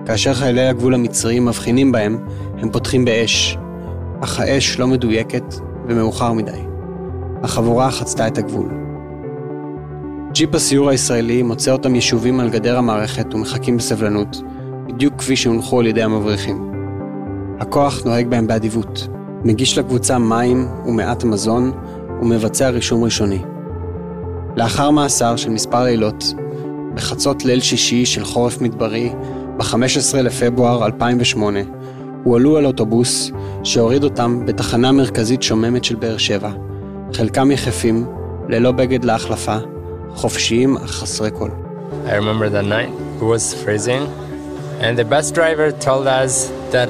[0.05, 2.17] כאשר חיילי הגבול המצריים מבחינים בהם,
[2.57, 3.57] הם פותחים באש,
[4.21, 5.55] אך האש לא מדויקת
[5.87, 6.61] ומאוחר מדי.
[7.43, 8.69] החבורה חצתה את הגבול.
[10.31, 14.41] ג'יפ הסיור הישראלי מוצא אותם יישובים על גדר המערכת ומחכים בסבלנות,
[14.87, 16.71] בדיוק כפי שהונחו על ידי המבריחים.
[17.59, 19.07] הכוח נוהג בהם באדיבות,
[19.43, 21.71] מגיש לקבוצה מים ומעט מזון
[22.21, 23.39] ומבצע רישום ראשוני.
[24.55, 26.33] לאחר מאסר של מספר לילות,
[26.93, 29.13] בחצות ליל שישי של חורף מדברי,
[29.57, 31.59] ב-15 לפברואר 2008,
[32.23, 33.31] הועלו על אוטובוס
[33.63, 36.51] שהוריד אותם בתחנה מרכזית שוממת של באר שבע,
[37.13, 38.05] חלקם יחפים,
[38.49, 39.57] ללא בגד להחלפה,
[40.15, 41.49] חופשיים אך חסרי כל.
[42.05, 42.91] I remember that night.
[43.19, 44.03] It was freezing,
[44.81, 46.89] and the bus driver told us that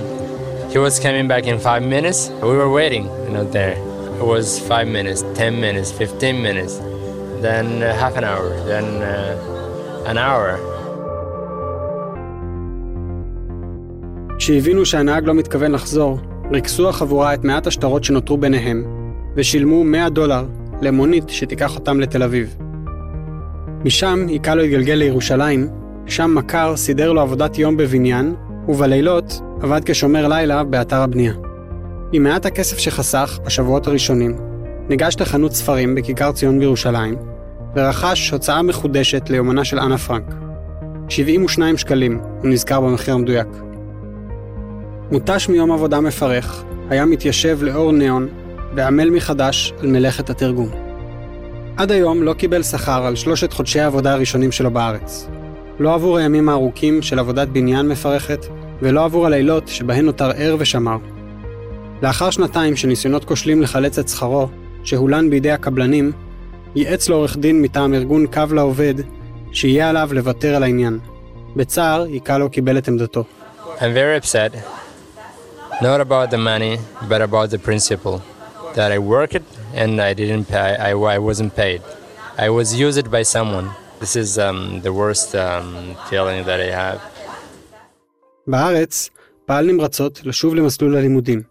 [0.71, 2.29] he was coming back in five minutes.
[2.41, 3.77] We were waiting, you know, there.
[4.21, 6.73] It was five minutes, ten minutes, fifteen minutes,
[7.45, 10.57] then uh, half an hour, then uh, an hour.
[14.37, 16.19] כשהבינו שהנהג לא מתכוון לחזור,
[16.51, 18.85] ריכסו החבורה את מעט השטרות שנותרו ביניהם,
[19.35, 20.45] ושילמו 100 דולר
[20.81, 22.55] למונית שתיקח אותם לתל אביב.
[23.85, 25.67] משם היכה לו התגלגל לירושלים,
[26.05, 28.35] שם מכר סידר לו עבודת יום בבניין,
[28.67, 31.33] ובלילות עבד כשומר לילה באתר הבנייה.
[32.11, 34.37] עם מעט הכסף שחסך בשבועות הראשונים,
[34.89, 37.15] ניגש לחנות ספרים בכיכר ציון בירושלים,
[37.75, 40.33] ורכש הוצאה מחודשת ליומנה של אנה פרנק.
[41.09, 43.47] 72 שקלים, הוא נזכר במחיר המדויק.
[45.11, 48.27] מותש מיום עבודה מפרך, היה מתיישב לאור ניאון
[48.75, 50.69] ועמל מחדש על מלאכת התרגום.
[51.77, 55.29] עד היום לא קיבל שכר על שלושת חודשי העבודה הראשונים שלו בארץ.
[55.79, 58.45] לא עבור הימים הארוכים של עבודת בניין מפרכת,
[58.81, 60.97] ולא עבור הלילות שבהן נותר ער ושמר.
[62.01, 64.47] לאחר שנתיים של ניסיונות כושלים לחלץ את שכרו,
[64.83, 66.11] שהולן בידי הקבלנים,
[66.75, 68.93] ייעץ לו עורך דין מטעם ארגון קו לעובד,
[69.51, 70.99] שיהיה עליו לוותר על העניין.
[71.55, 73.23] בצער, יקלו קיבל את עמדתו.
[73.79, 74.55] I'm very upset,
[75.81, 78.21] not about the money, but about the principle
[78.75, 80.75] that I worked and I didn't pay.
[80.87, 81.81] I, I wasn't paid.
[82.37, 83.67] I was used by someone.
[83.99, 86.99] This is um, the worst um, feeling that I have.
[88.47, 89.09] בארץ
[89.45, 91.41] פעל נמרצות לשוב למסלול הלימודים.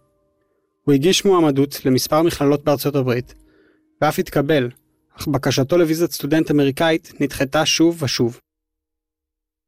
[0.83, 3.33] הוא הגיש מועמדות למספר מכללות בארצות הברית,
[4.01, 4.69] ואף התקבל,
[5.17, 8.39] אך בקשתו לוויזת סטודנט אמריקאית נדחתה שוב ושוב.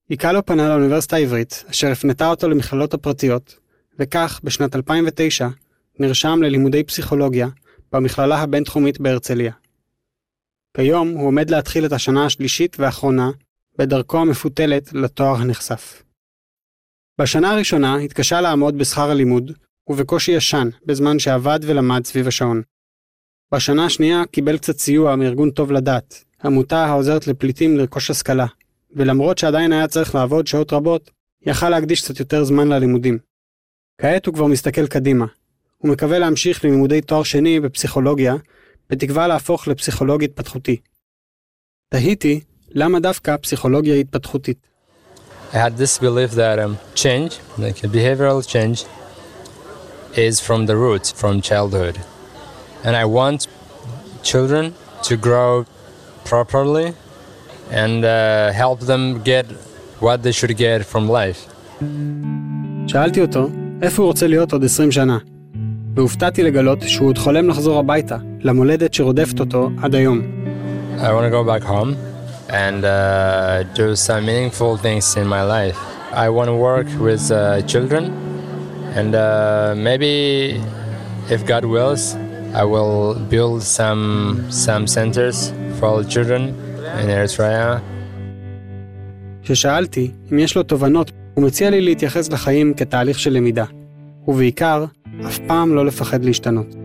[0.09, 3.59] איקלו פנה לאוניברסיטה העברית, אשר הפנתה אותו למכללות הפרטיות,
[3.99, 5.47] וכך, בשנת 2009,
[5.99, 7.47] נרשם ללימודי פסיכולוגיה
[7.91, 9.51] במכללה הבינתחומית בהרצליה.
[10.77, 13.31] כיום הוא עומד להתחיל את השנה השלישית והאחרונה
[13.77, 16.03] בדרכו המפותלת לתואר הנחשף.
[17.21, 19.51] בשנה הראשונה התקשה לעמוד בשכר הלימוד,
[19.89, 22.61] ובקושי ישן, בזמן שעבד ולמד סביב השעון.
[23.53, 28.45] בשנה השנייה קיבל קצת סיוע מארגון טוב לדעת, עמותה העוזרת לפליטים לרכוש השכלה,
[28.91, 31.11] ולמרות שעדיין היה צריך לעבוד שעות רבות,
[31.41, 33.17] יכל להקדיש קצת יותר זמן ללימודים.
[34.01, 35.25] כעת הוא כבר מסתכל קדימה.
[35.77, 38.35] הוא מקווה להמשיך ללימודי תואר שני בפסיכולוגיה,
[38.89, 40.77] בתקווה להפוך לפסיכולוג התפתחותי.
[41.89, 44.57] תהיתי, למה דווקא פסיכולוגיה התפתחותית?
[45.51, 48.85] I had this belief that um, change, like a behavioral change,
[50.15, 51.95] is from the roots, from childhood.
[52.83, 53.47] And I want
[54.21, 54.73] children
[55.07, 55.65] to grow
[56.25, 56.93] properly
[57.71, 59.45] and uh, help them get
[60.05, 61.49] what they should get from life.
[62.87, 63.49] שאלתי אותו,
[63.81, 65.17] איפה הוא רוצה להיות עוד 20 שנה?
[65.95, 70.21] והופתעתי לגלות שהוא עוד חולם לחזור הביתה, למולדת שרודפת אותו עד היום.
[70.97, 71.95] I want to go back home
[72.49, 75.79] and uh, do some meaningful things in my life.
[76.11, 78.03] I want to work with uh, children
[78.97, 80.13] and uh, maybe
[81.35, 82.03] if God wills,
[82.61, 82.99] I will
[83.33, 84.03] build some
[84.65, 85.37] some centers
[85.77, 86.41] for all children
[87.01, 87.79] in Eritrea.
[89.43, 93.65] כששאלתי אם יש לו תובנות, הוא מציע לי להתייחס לחיים כתהליך של למידה,
[94.27, 94.85] ובעיקר,
[95.27, 96.78] אף פעם לא לפחד להשתנות.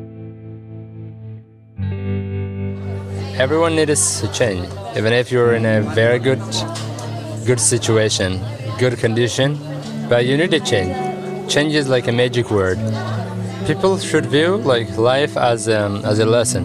[3.37, 6.41] Everyone needs a change, even if you're in a very good,
[7.45, 8.41] good situation,
[8.78, 9.59] good condition,
[10.09, 10.95] but you need a change.
[11.51, 12.78] Change is like a magic word.
[13.66, 16.64] People should view like life as um, as a lesson.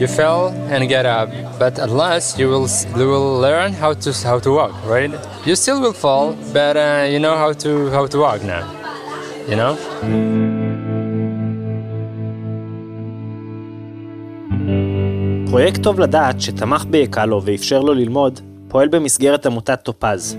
[0.00, 1.28] You fell and get up,
[1.58, 5.12] but at last you will you will learn how to how to walk, right?
[5.44, 8.64] You still will fall, but uh, you know how to how to walk now.
[9.46, 10.37] You know.
[15.50, 20.36] פרויקט טוב לדעת שתמך ביקלו ואפשר לו ללמוד, פועל במסגרת עמותת טופז.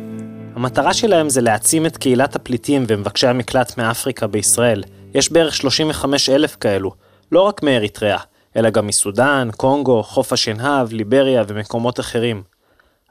[0.56, 4.84] המטרה שלהם זה להעצים את קהילת הפליטים ומבקשי המקלט מאפריקה בישראל.
[5.14, 6.92] יש בערך 35 אלף כאלו,
[7.32, 8.18] לא רק מאריתריאה,
[8.56, 12.44] אלא גם מסודאן, קונגו, חוף השנהב, ליבריה ומקומות אחרים,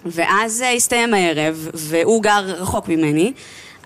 [0.05, 3.33] ואז הסתיים הערב, והוא גר רחוק ממני.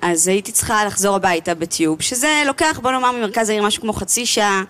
[0.02, 4.26] אז הייתי צריכה לחזור הביתה בטיוב, שזה לוקח, בוא נאמר, ממרכז העיר משהו כמו חצי
[4.26, 4.64] שעה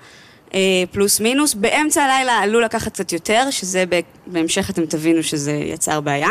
[0.53, 0.59] אה,
[0.91, 1.53] פלוס מינוס.
[1.53, 3.83] באמצע הלילה עלול לקחת קצת יותר, שזה
[4.27, 6.29] בהמשך אתם תבינו שזה יצר בעיה.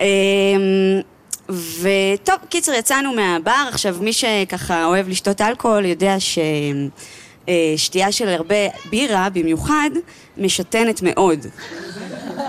[0.00, 0.06] אה,
[1.50, 3.64] וטוב, קיצר, יצאנו מהבר.
[3.68, 8.56] עכשיו, מי שככה אוהב לשתות אלכוהול יודע ששתייה אה, של הרבה
[8.90, 9.90] בירה, במיוחד,
[10.38, 11.46] משתנת מאוד.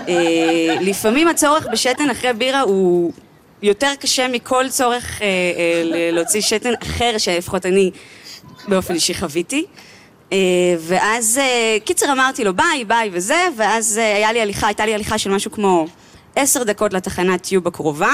[0.08, 3.12] אה, לפעמים הצורך בשתן אחרי בירה הוא
[3.62, 7.90] יותר קשה מכל צורך אה, אה, להוציא שתן אחר שלפחות אני
[8.68, 9.64] באופן אישי חוויתי.
[10.32, 10.36] אה,
[10.78, 14.94] ואז, אה, קיצר אמרתי לו ביי, ביי וזה, ואז אה, היה לי הליכה, הייתה לי
[14.94, 15.86] הליכה של משהו כמו
[16.36, 18.12] עשר דקות לתחנת טיוב הקרובה,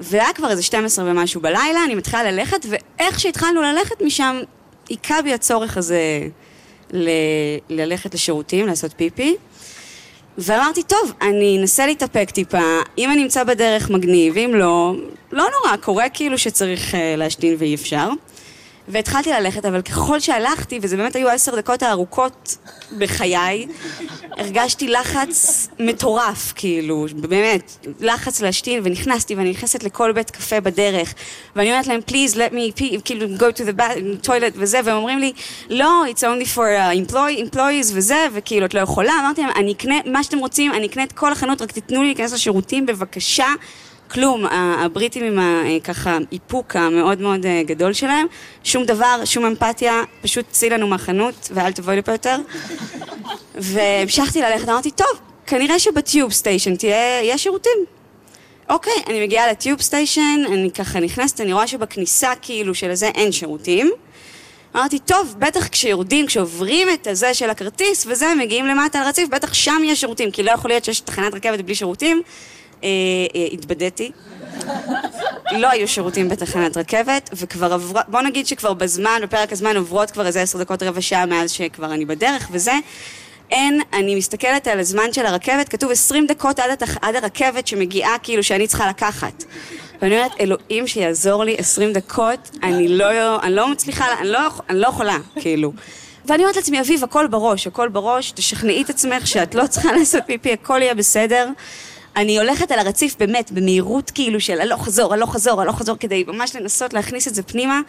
[0.00, 4.36] והיה כבר איזה 12 ומשהו בלילה, אני מתחילה ללכת, ואיך שהתחלנו ללכת משם,
[4.88, 6.20] היכה בי הצורך הזה
[6.92, 7.08] ל-
[7.68, 9.36] ללכת לשירותים, לעשות פיפי.
[10.38, 14.94] ואמרתי, טוב, אני אנסה להתאפק טיפה, אם אני אמצא בדרך מגניב, אם לא,
[15.32, 18.10] לא נורא, קורה כאילו שצריך uh, להשתין ואי אפשר.
[18.88, 22.56] והתחלתי ללכת, אבל ככל שהלכתי, וזה באמת היו עשר דקות הארוכות
[22.98, 23.66] בחיי,
[24.38, 31.14] הרגשתי לחץ מטורף, כאילו, באמת, לחץ להשתין, ונכנסתי, ואני נכנסת לכל בית קפה בדרך,
[31.56, 33.82] ואני אומרת להם, please let me pee, כאילו, go to the
[34.26, 35.32] toilet וזה, והם אומרים לי,
[35.70, 39.72] לא, it's only for uh, employ, employees וזה, וכאילו, את לא יכולה, אמרתי להם, אני
[39.72, 43.46] אקנה מה שאתם רוצים, אני אקנה את כל החנות, רק תיתנו לי להיכנס לשירותים, בבקשה.
[44.12, 48.26] כלום, הבריטים עם הככה איפוק המאוד מאוד אה, גדול שלהם,
[48.64, 52.36] שום דבר, שום אמפתיה, פשוט צאי לנו מהחנות ואל תבואי לפה יותר.
[53.54, 57.78] והמשכתי ללכת, אמרתי, טוב, כנראה שבטיוב סטיישן תהיה, יהיה שירותים.
[58.68, 63.32] אוקיי, אני מגיעה לטיוב סטיישן, אני ככה נכנסת, אני רואה שבכניסה כאילו של זה אין
[63.32, 63.90] שירותים.
[64.76, 69.54] אמרתי, טוב, בטח כשיורדים, כשעוברים את הזה של הכרטיס וזה, מגיעים למטה על רציף, בטח
[69.54, 72.22] שם יש שירותים, כי לא יכול להיות שיש תחנת רכבת בלי שירותים.
[72.84, 72.88] אה,
[73.34, 74.12] אה, התבדיתי.
[75.52, 80.26] לא היו שירותים בתחנת רכבת, וכבר עברה, בוא נגיד שכבר בזמן, בפרק הזמן עוברות כבר
[80.26, 82.72] איזה עשר דקות, רבע שעה מאז שכבר אני בדרך וזה.
[83.50, 88.18] אין, אני מסתכלת על הזמן של הרכבת, כתוב עשרים דקות עד, התח, עד הרכבת שמגיעה
[88.22, 89.44] כאילו שאני צריכה לקחת.
[90.02, 94.80] ואני אומרת, אלוהים שיעזור לי עשרים דקות, אני לא, אני לא מצליחה, אני לא, אני
[94.80, 95.72] לא יכולה, כאילו.
[96.24, 100.22] ואני אומרת לעצמי, אביב, הכל בראש, הכל בראש, תשכנעי את עצמך שאת לא צריכה לעשות
[100.26, 101.48] פיפי, הכל יהיה בסדר.
[102.16, 106.24] אני הולכת על הרציף באמת, במהירות כאילו של הלוך חזור, הלוך חזור, הלוך חזור, כדי
[106.26, 107.80] ממש לנסות להכניס את זה פנימה.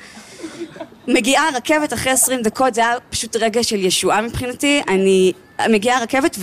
[1.07, 4.81] מגיעה הרכבת אחרי 20 דקות, זה היה פשוט רגע של ישועה מבחינתי.
[4.87, 5.33] אני
[5.69, 6.37] מגיעה הרכבת,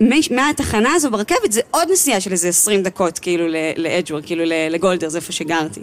[0.00, 3.44] ומהתחנה הזו ברכבת זה עוד נסיעה של איזה 20 דקות, כאילו,
[3.76, 5.80] לאדג'וור, כאילו, לגולדר, זה איפה שגרתי.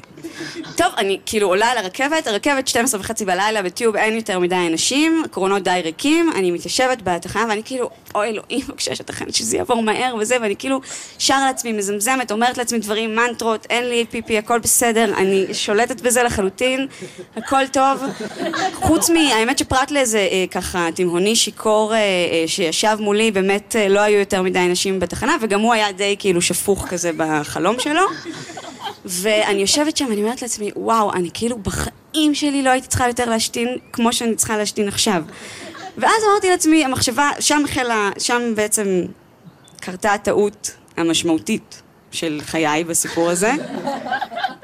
[0.76, 5.24] טוב, אני כאילו עולה על הרכבת, הרכבת 12 וחצי בלילה בטיוב, אין יותר מדי אנשים,
[5.32, 10.16] קרונות די ריקים, אני מתיישבת בתחנה ואני כאילו, אוי אלוהים, בבקשה שתכן שזה יעבור מהר
[10.20, 10.82] וזה, ואני כאילו
[11.20, 16.24] שר לעצמי, מזמזמת, אומרת לעצמי דברים, מנטרות, אין לי פיפי, הכל בסדר, אני שולטת בזה
[16.24, 16.88] לחלוטין,
[17.38, 18.04] הכל טוב.
[18.74, 19.16] חוץ מ...
[19.16, 24.20] האמת שפרט לאיזה אה, ככה תימהוני שיכור אה, אה, שישב מולי, באמת אה, לא היו
[24.20, 28.02] יותר מדי אנשים בתחנה, וגם הוא היה די כאילו שפוך כזה בחלום שלו.
[29.06, 33.30] ואני יושבת שם, אני אומרת לעצמי, וואו, אני כאילו בחיים שלי לא הייתי צריכה יותר
[33.30, 35.24] להשתין כמו שאני צריכה להשתין עכשיו.
[35.98, 39.02] ואז אמרתי לעצמי, המחשבה, שם החלה, שם בעצם
[39.80, 41.82] קרתה הטעות המשמעותית
[42.12, 43.52] של חיי בסיפור הזה,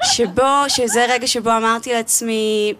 [0.04, 2.74] שבו, שזה רגע שבו אמרתי לעצמי,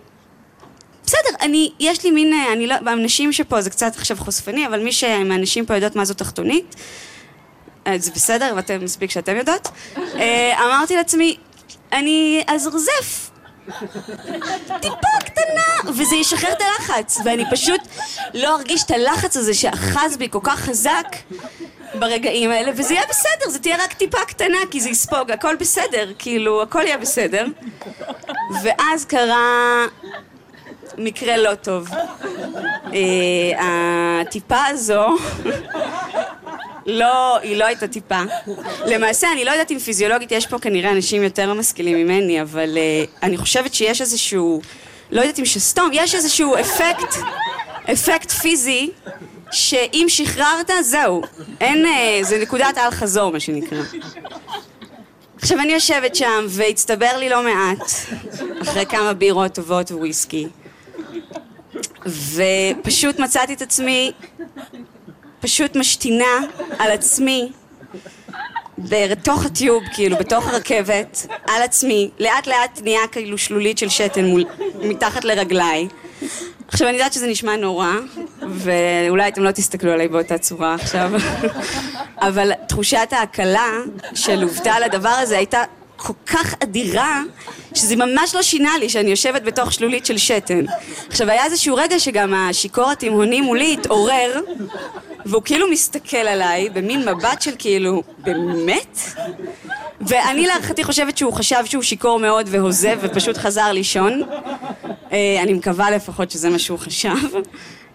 [1.06, 4.90] בסדר, אני, יש לי מין, אני לא, האנשים שפה זה קצת עכשיו חושפני, אבל מי
[5.24, 6.80] מהאנשים פה יודעות מה זו תחתונית, אה,
[7.96, 9.68] זה בסדר, ואתם, מספיק שאתם יודעות.
[9.96, 11.36] אה, אמרתי לעצמי,
[11.92, 13.30] אני אזרזף.
[14.80, 17.80] טיפה קטנה, וזה ישחרר את הלחץ, ואני פשוט
[18.34, 21.06] לא ארגיש את הלחץ הזה שאחז בי כל כך חזק
[21.94, 26.12] ברגעים האלה, וזה יהיה בסדר, זה תהיה רק טיפה קטנה, כי זה יספוג, הכל בסדר,
[26.18, 27.46] כאילו, הכל יהיה בסדר.
[28.62, 29.84] ואז קרה
[30.98, 31.88] מקרה לא טוב.
[32.94, 35.06] אה, הטיפה הזו
[36.86, 38.20] לא, היא לא הייתה טיפה.
[38.86, 43.10] למעשה, אני לא יודעת אם פיזיולוגית יש פה כנראה אנשים יותר משכילים ממני, אבל uh,
[43.22, 44.60] אני חושבת שיש איזשהו,
[45.10, 47.14] לא יודעת אם שסתום, יש איזשהו אפקט,
[47.92, 48.90] אפקט פיזי,
[49.50, 51.22] שאם שחררת, זהו.
[51.60, 53.82] אין, uh, זה נקודת אל חזור, מה שנקרא.
[55.42, 57.90] עכשיו, אני יושבת שם, והצטבר לי לא מעט,
[58.62, 60.46] אחרי כמה בירות טובות וויסקי.
[62.06, 64.12] ופשוט מצאתי את עצמי
[65.40, 66.40] פשוט משתינה
[66.78, 67.52] על עצמי
[68.78, 74.44] בתוך הטיוב, כאילו, בתוך הרכבת, על עצמי, לאט לאט נהיה כאילו שלולית של שתן מול,
[74.80, 75.88] מתחת לרגליי.
[76.68, 77.92] עכשיו, אני יודעת שזה נשמע נורא,
[78.48, 81.10] ואולי אתם לא תסתכלו עליי באותה צורה עכשיו,
[82.18, 83.70] אבל תחושת ההקלה
[84.14, 85.64] שלוותה על הדבר הזה הייתה
[85.96, 87.22] כל כך אדירה,
[87.74, 90.64] שזה ממש לא שינה לי שאני יושבת בתוך שלולית של שתן.
[91.08, 94.40] עכשיו, היה איזשהו רגע שגם השיכור התימהוני מולי התעורר,
[95.26, 98.98] והוא כאילו מסתכל עליי במין מבט של כאילו, באמת?
[100.00, 104.22] ואני להערכתי חושבת שהוא חשב שהוא שיכור מאוד והוזב ופשוט חזר לישון.
[105.12, 107.14] אה, אני מקווה לפחות שזה מה שהוא חשב.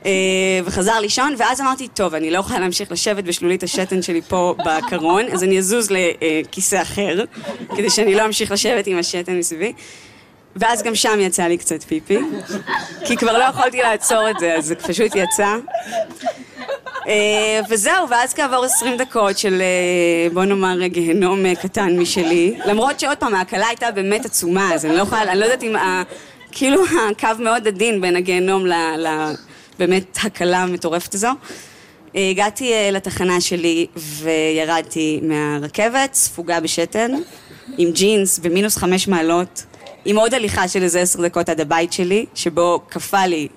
[0.05, 0.11] אה,
[0.65, 5.25] וחזר לישון, ואז אמרתי, טוב, אני לא יכולה להמשיך לשבת בשלולית השתן שלי פה בקרון,
[5.31, 7.23] אז אני אזוז לכיסא אחר,
[7.75, 9.73] כדי שאני לא אמשיך לשבת עם השתן מסביבי.
[10.55, 12.17] ואז גם שם יצא לי קצת פיפי,
[13.05, 15.55] כי כבר לא יכולתי לעצור את זה, אז זה פשוט יצא.
[17.07, 23.17] אה, וזהו, ואז כעבור עשרים דקות של אה, בוא נאמר גיהנום קטן משלי, למרות שעוד
[23.17, 26.03] פעם ההקלה הייתה באמת עצומה, אז אני לא יכולה, אני לא יודעת אם ה...
[26.51, 28.73] כאילו הקו מאוד עדין בין הגיהנום ל...
[28.97, 29.07] ל
[29.81, 31.29] באמת הקלה המטורפת הזו.
[32.15, 37.11] הגעתי לתחנה שלי וירדתי מהרכבת, ספוגה בשתן,
[37.77, 39.65] עם ג'ינס במינוס חמש מעלות,
[40.05, 43.47] עם עוד הליכה של איזה עשר דקות עד הבית שלי, שבו קפא לי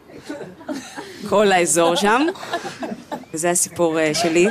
[1.28, 2.22] כל האזור שם,
[3.34, 4.46] וזה הסיפור אה, שלי.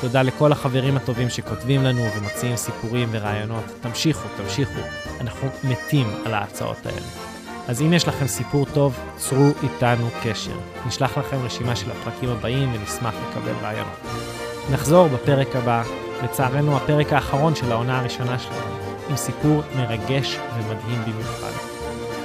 [0.00, 3.64] תודה לכל החברים הטובים שכותבים לנו ומציעים סיפורים ורעיונות.
[3.80, 4.80] תמשיכו, תמשיכו.
[5.20, 7.06] אנחנו מתים על ההצעות האלה.
[7.68, 10.58] אז אם יש לכם סיפור טוב, צרו איתנו קשר.
[10.86, 14.00] נשלח לכם רשימה של הפרקים הבאים ונשמח לקבל רעיונות.
[14.70, 15.82] נחזור בפרק הבא,
[16.24, 18.76] לצערנו הפרק האחרון של העונה הראשונה שלנו,
[19.10, 21.50] עם סיפור מרגש ומדהים במיוחד.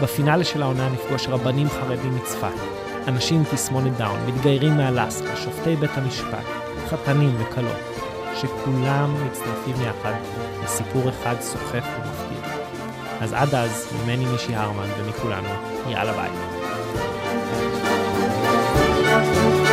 [0.01, 2.53] בפינאלה של העונה נפגוש רבנים חרדים מצפת,
[3.07, 6.45] אנשים עם תסמונת דאון, מתגיירים מאלסקה, שופטי בית המשפט,
[6.89, 7.79] חתנים וכלות,
[8.35, 10.13] שכולם מצטרפים יחד
[10.63, 12.51] לסיפור אחד סוחף ומפתיע.
[13.21, 15.49] אז עד אז, ממני מישי הרמן ומכולנו,
[15.87, 16.29] יאללה ביי.
[19.05, 19.64] Karma,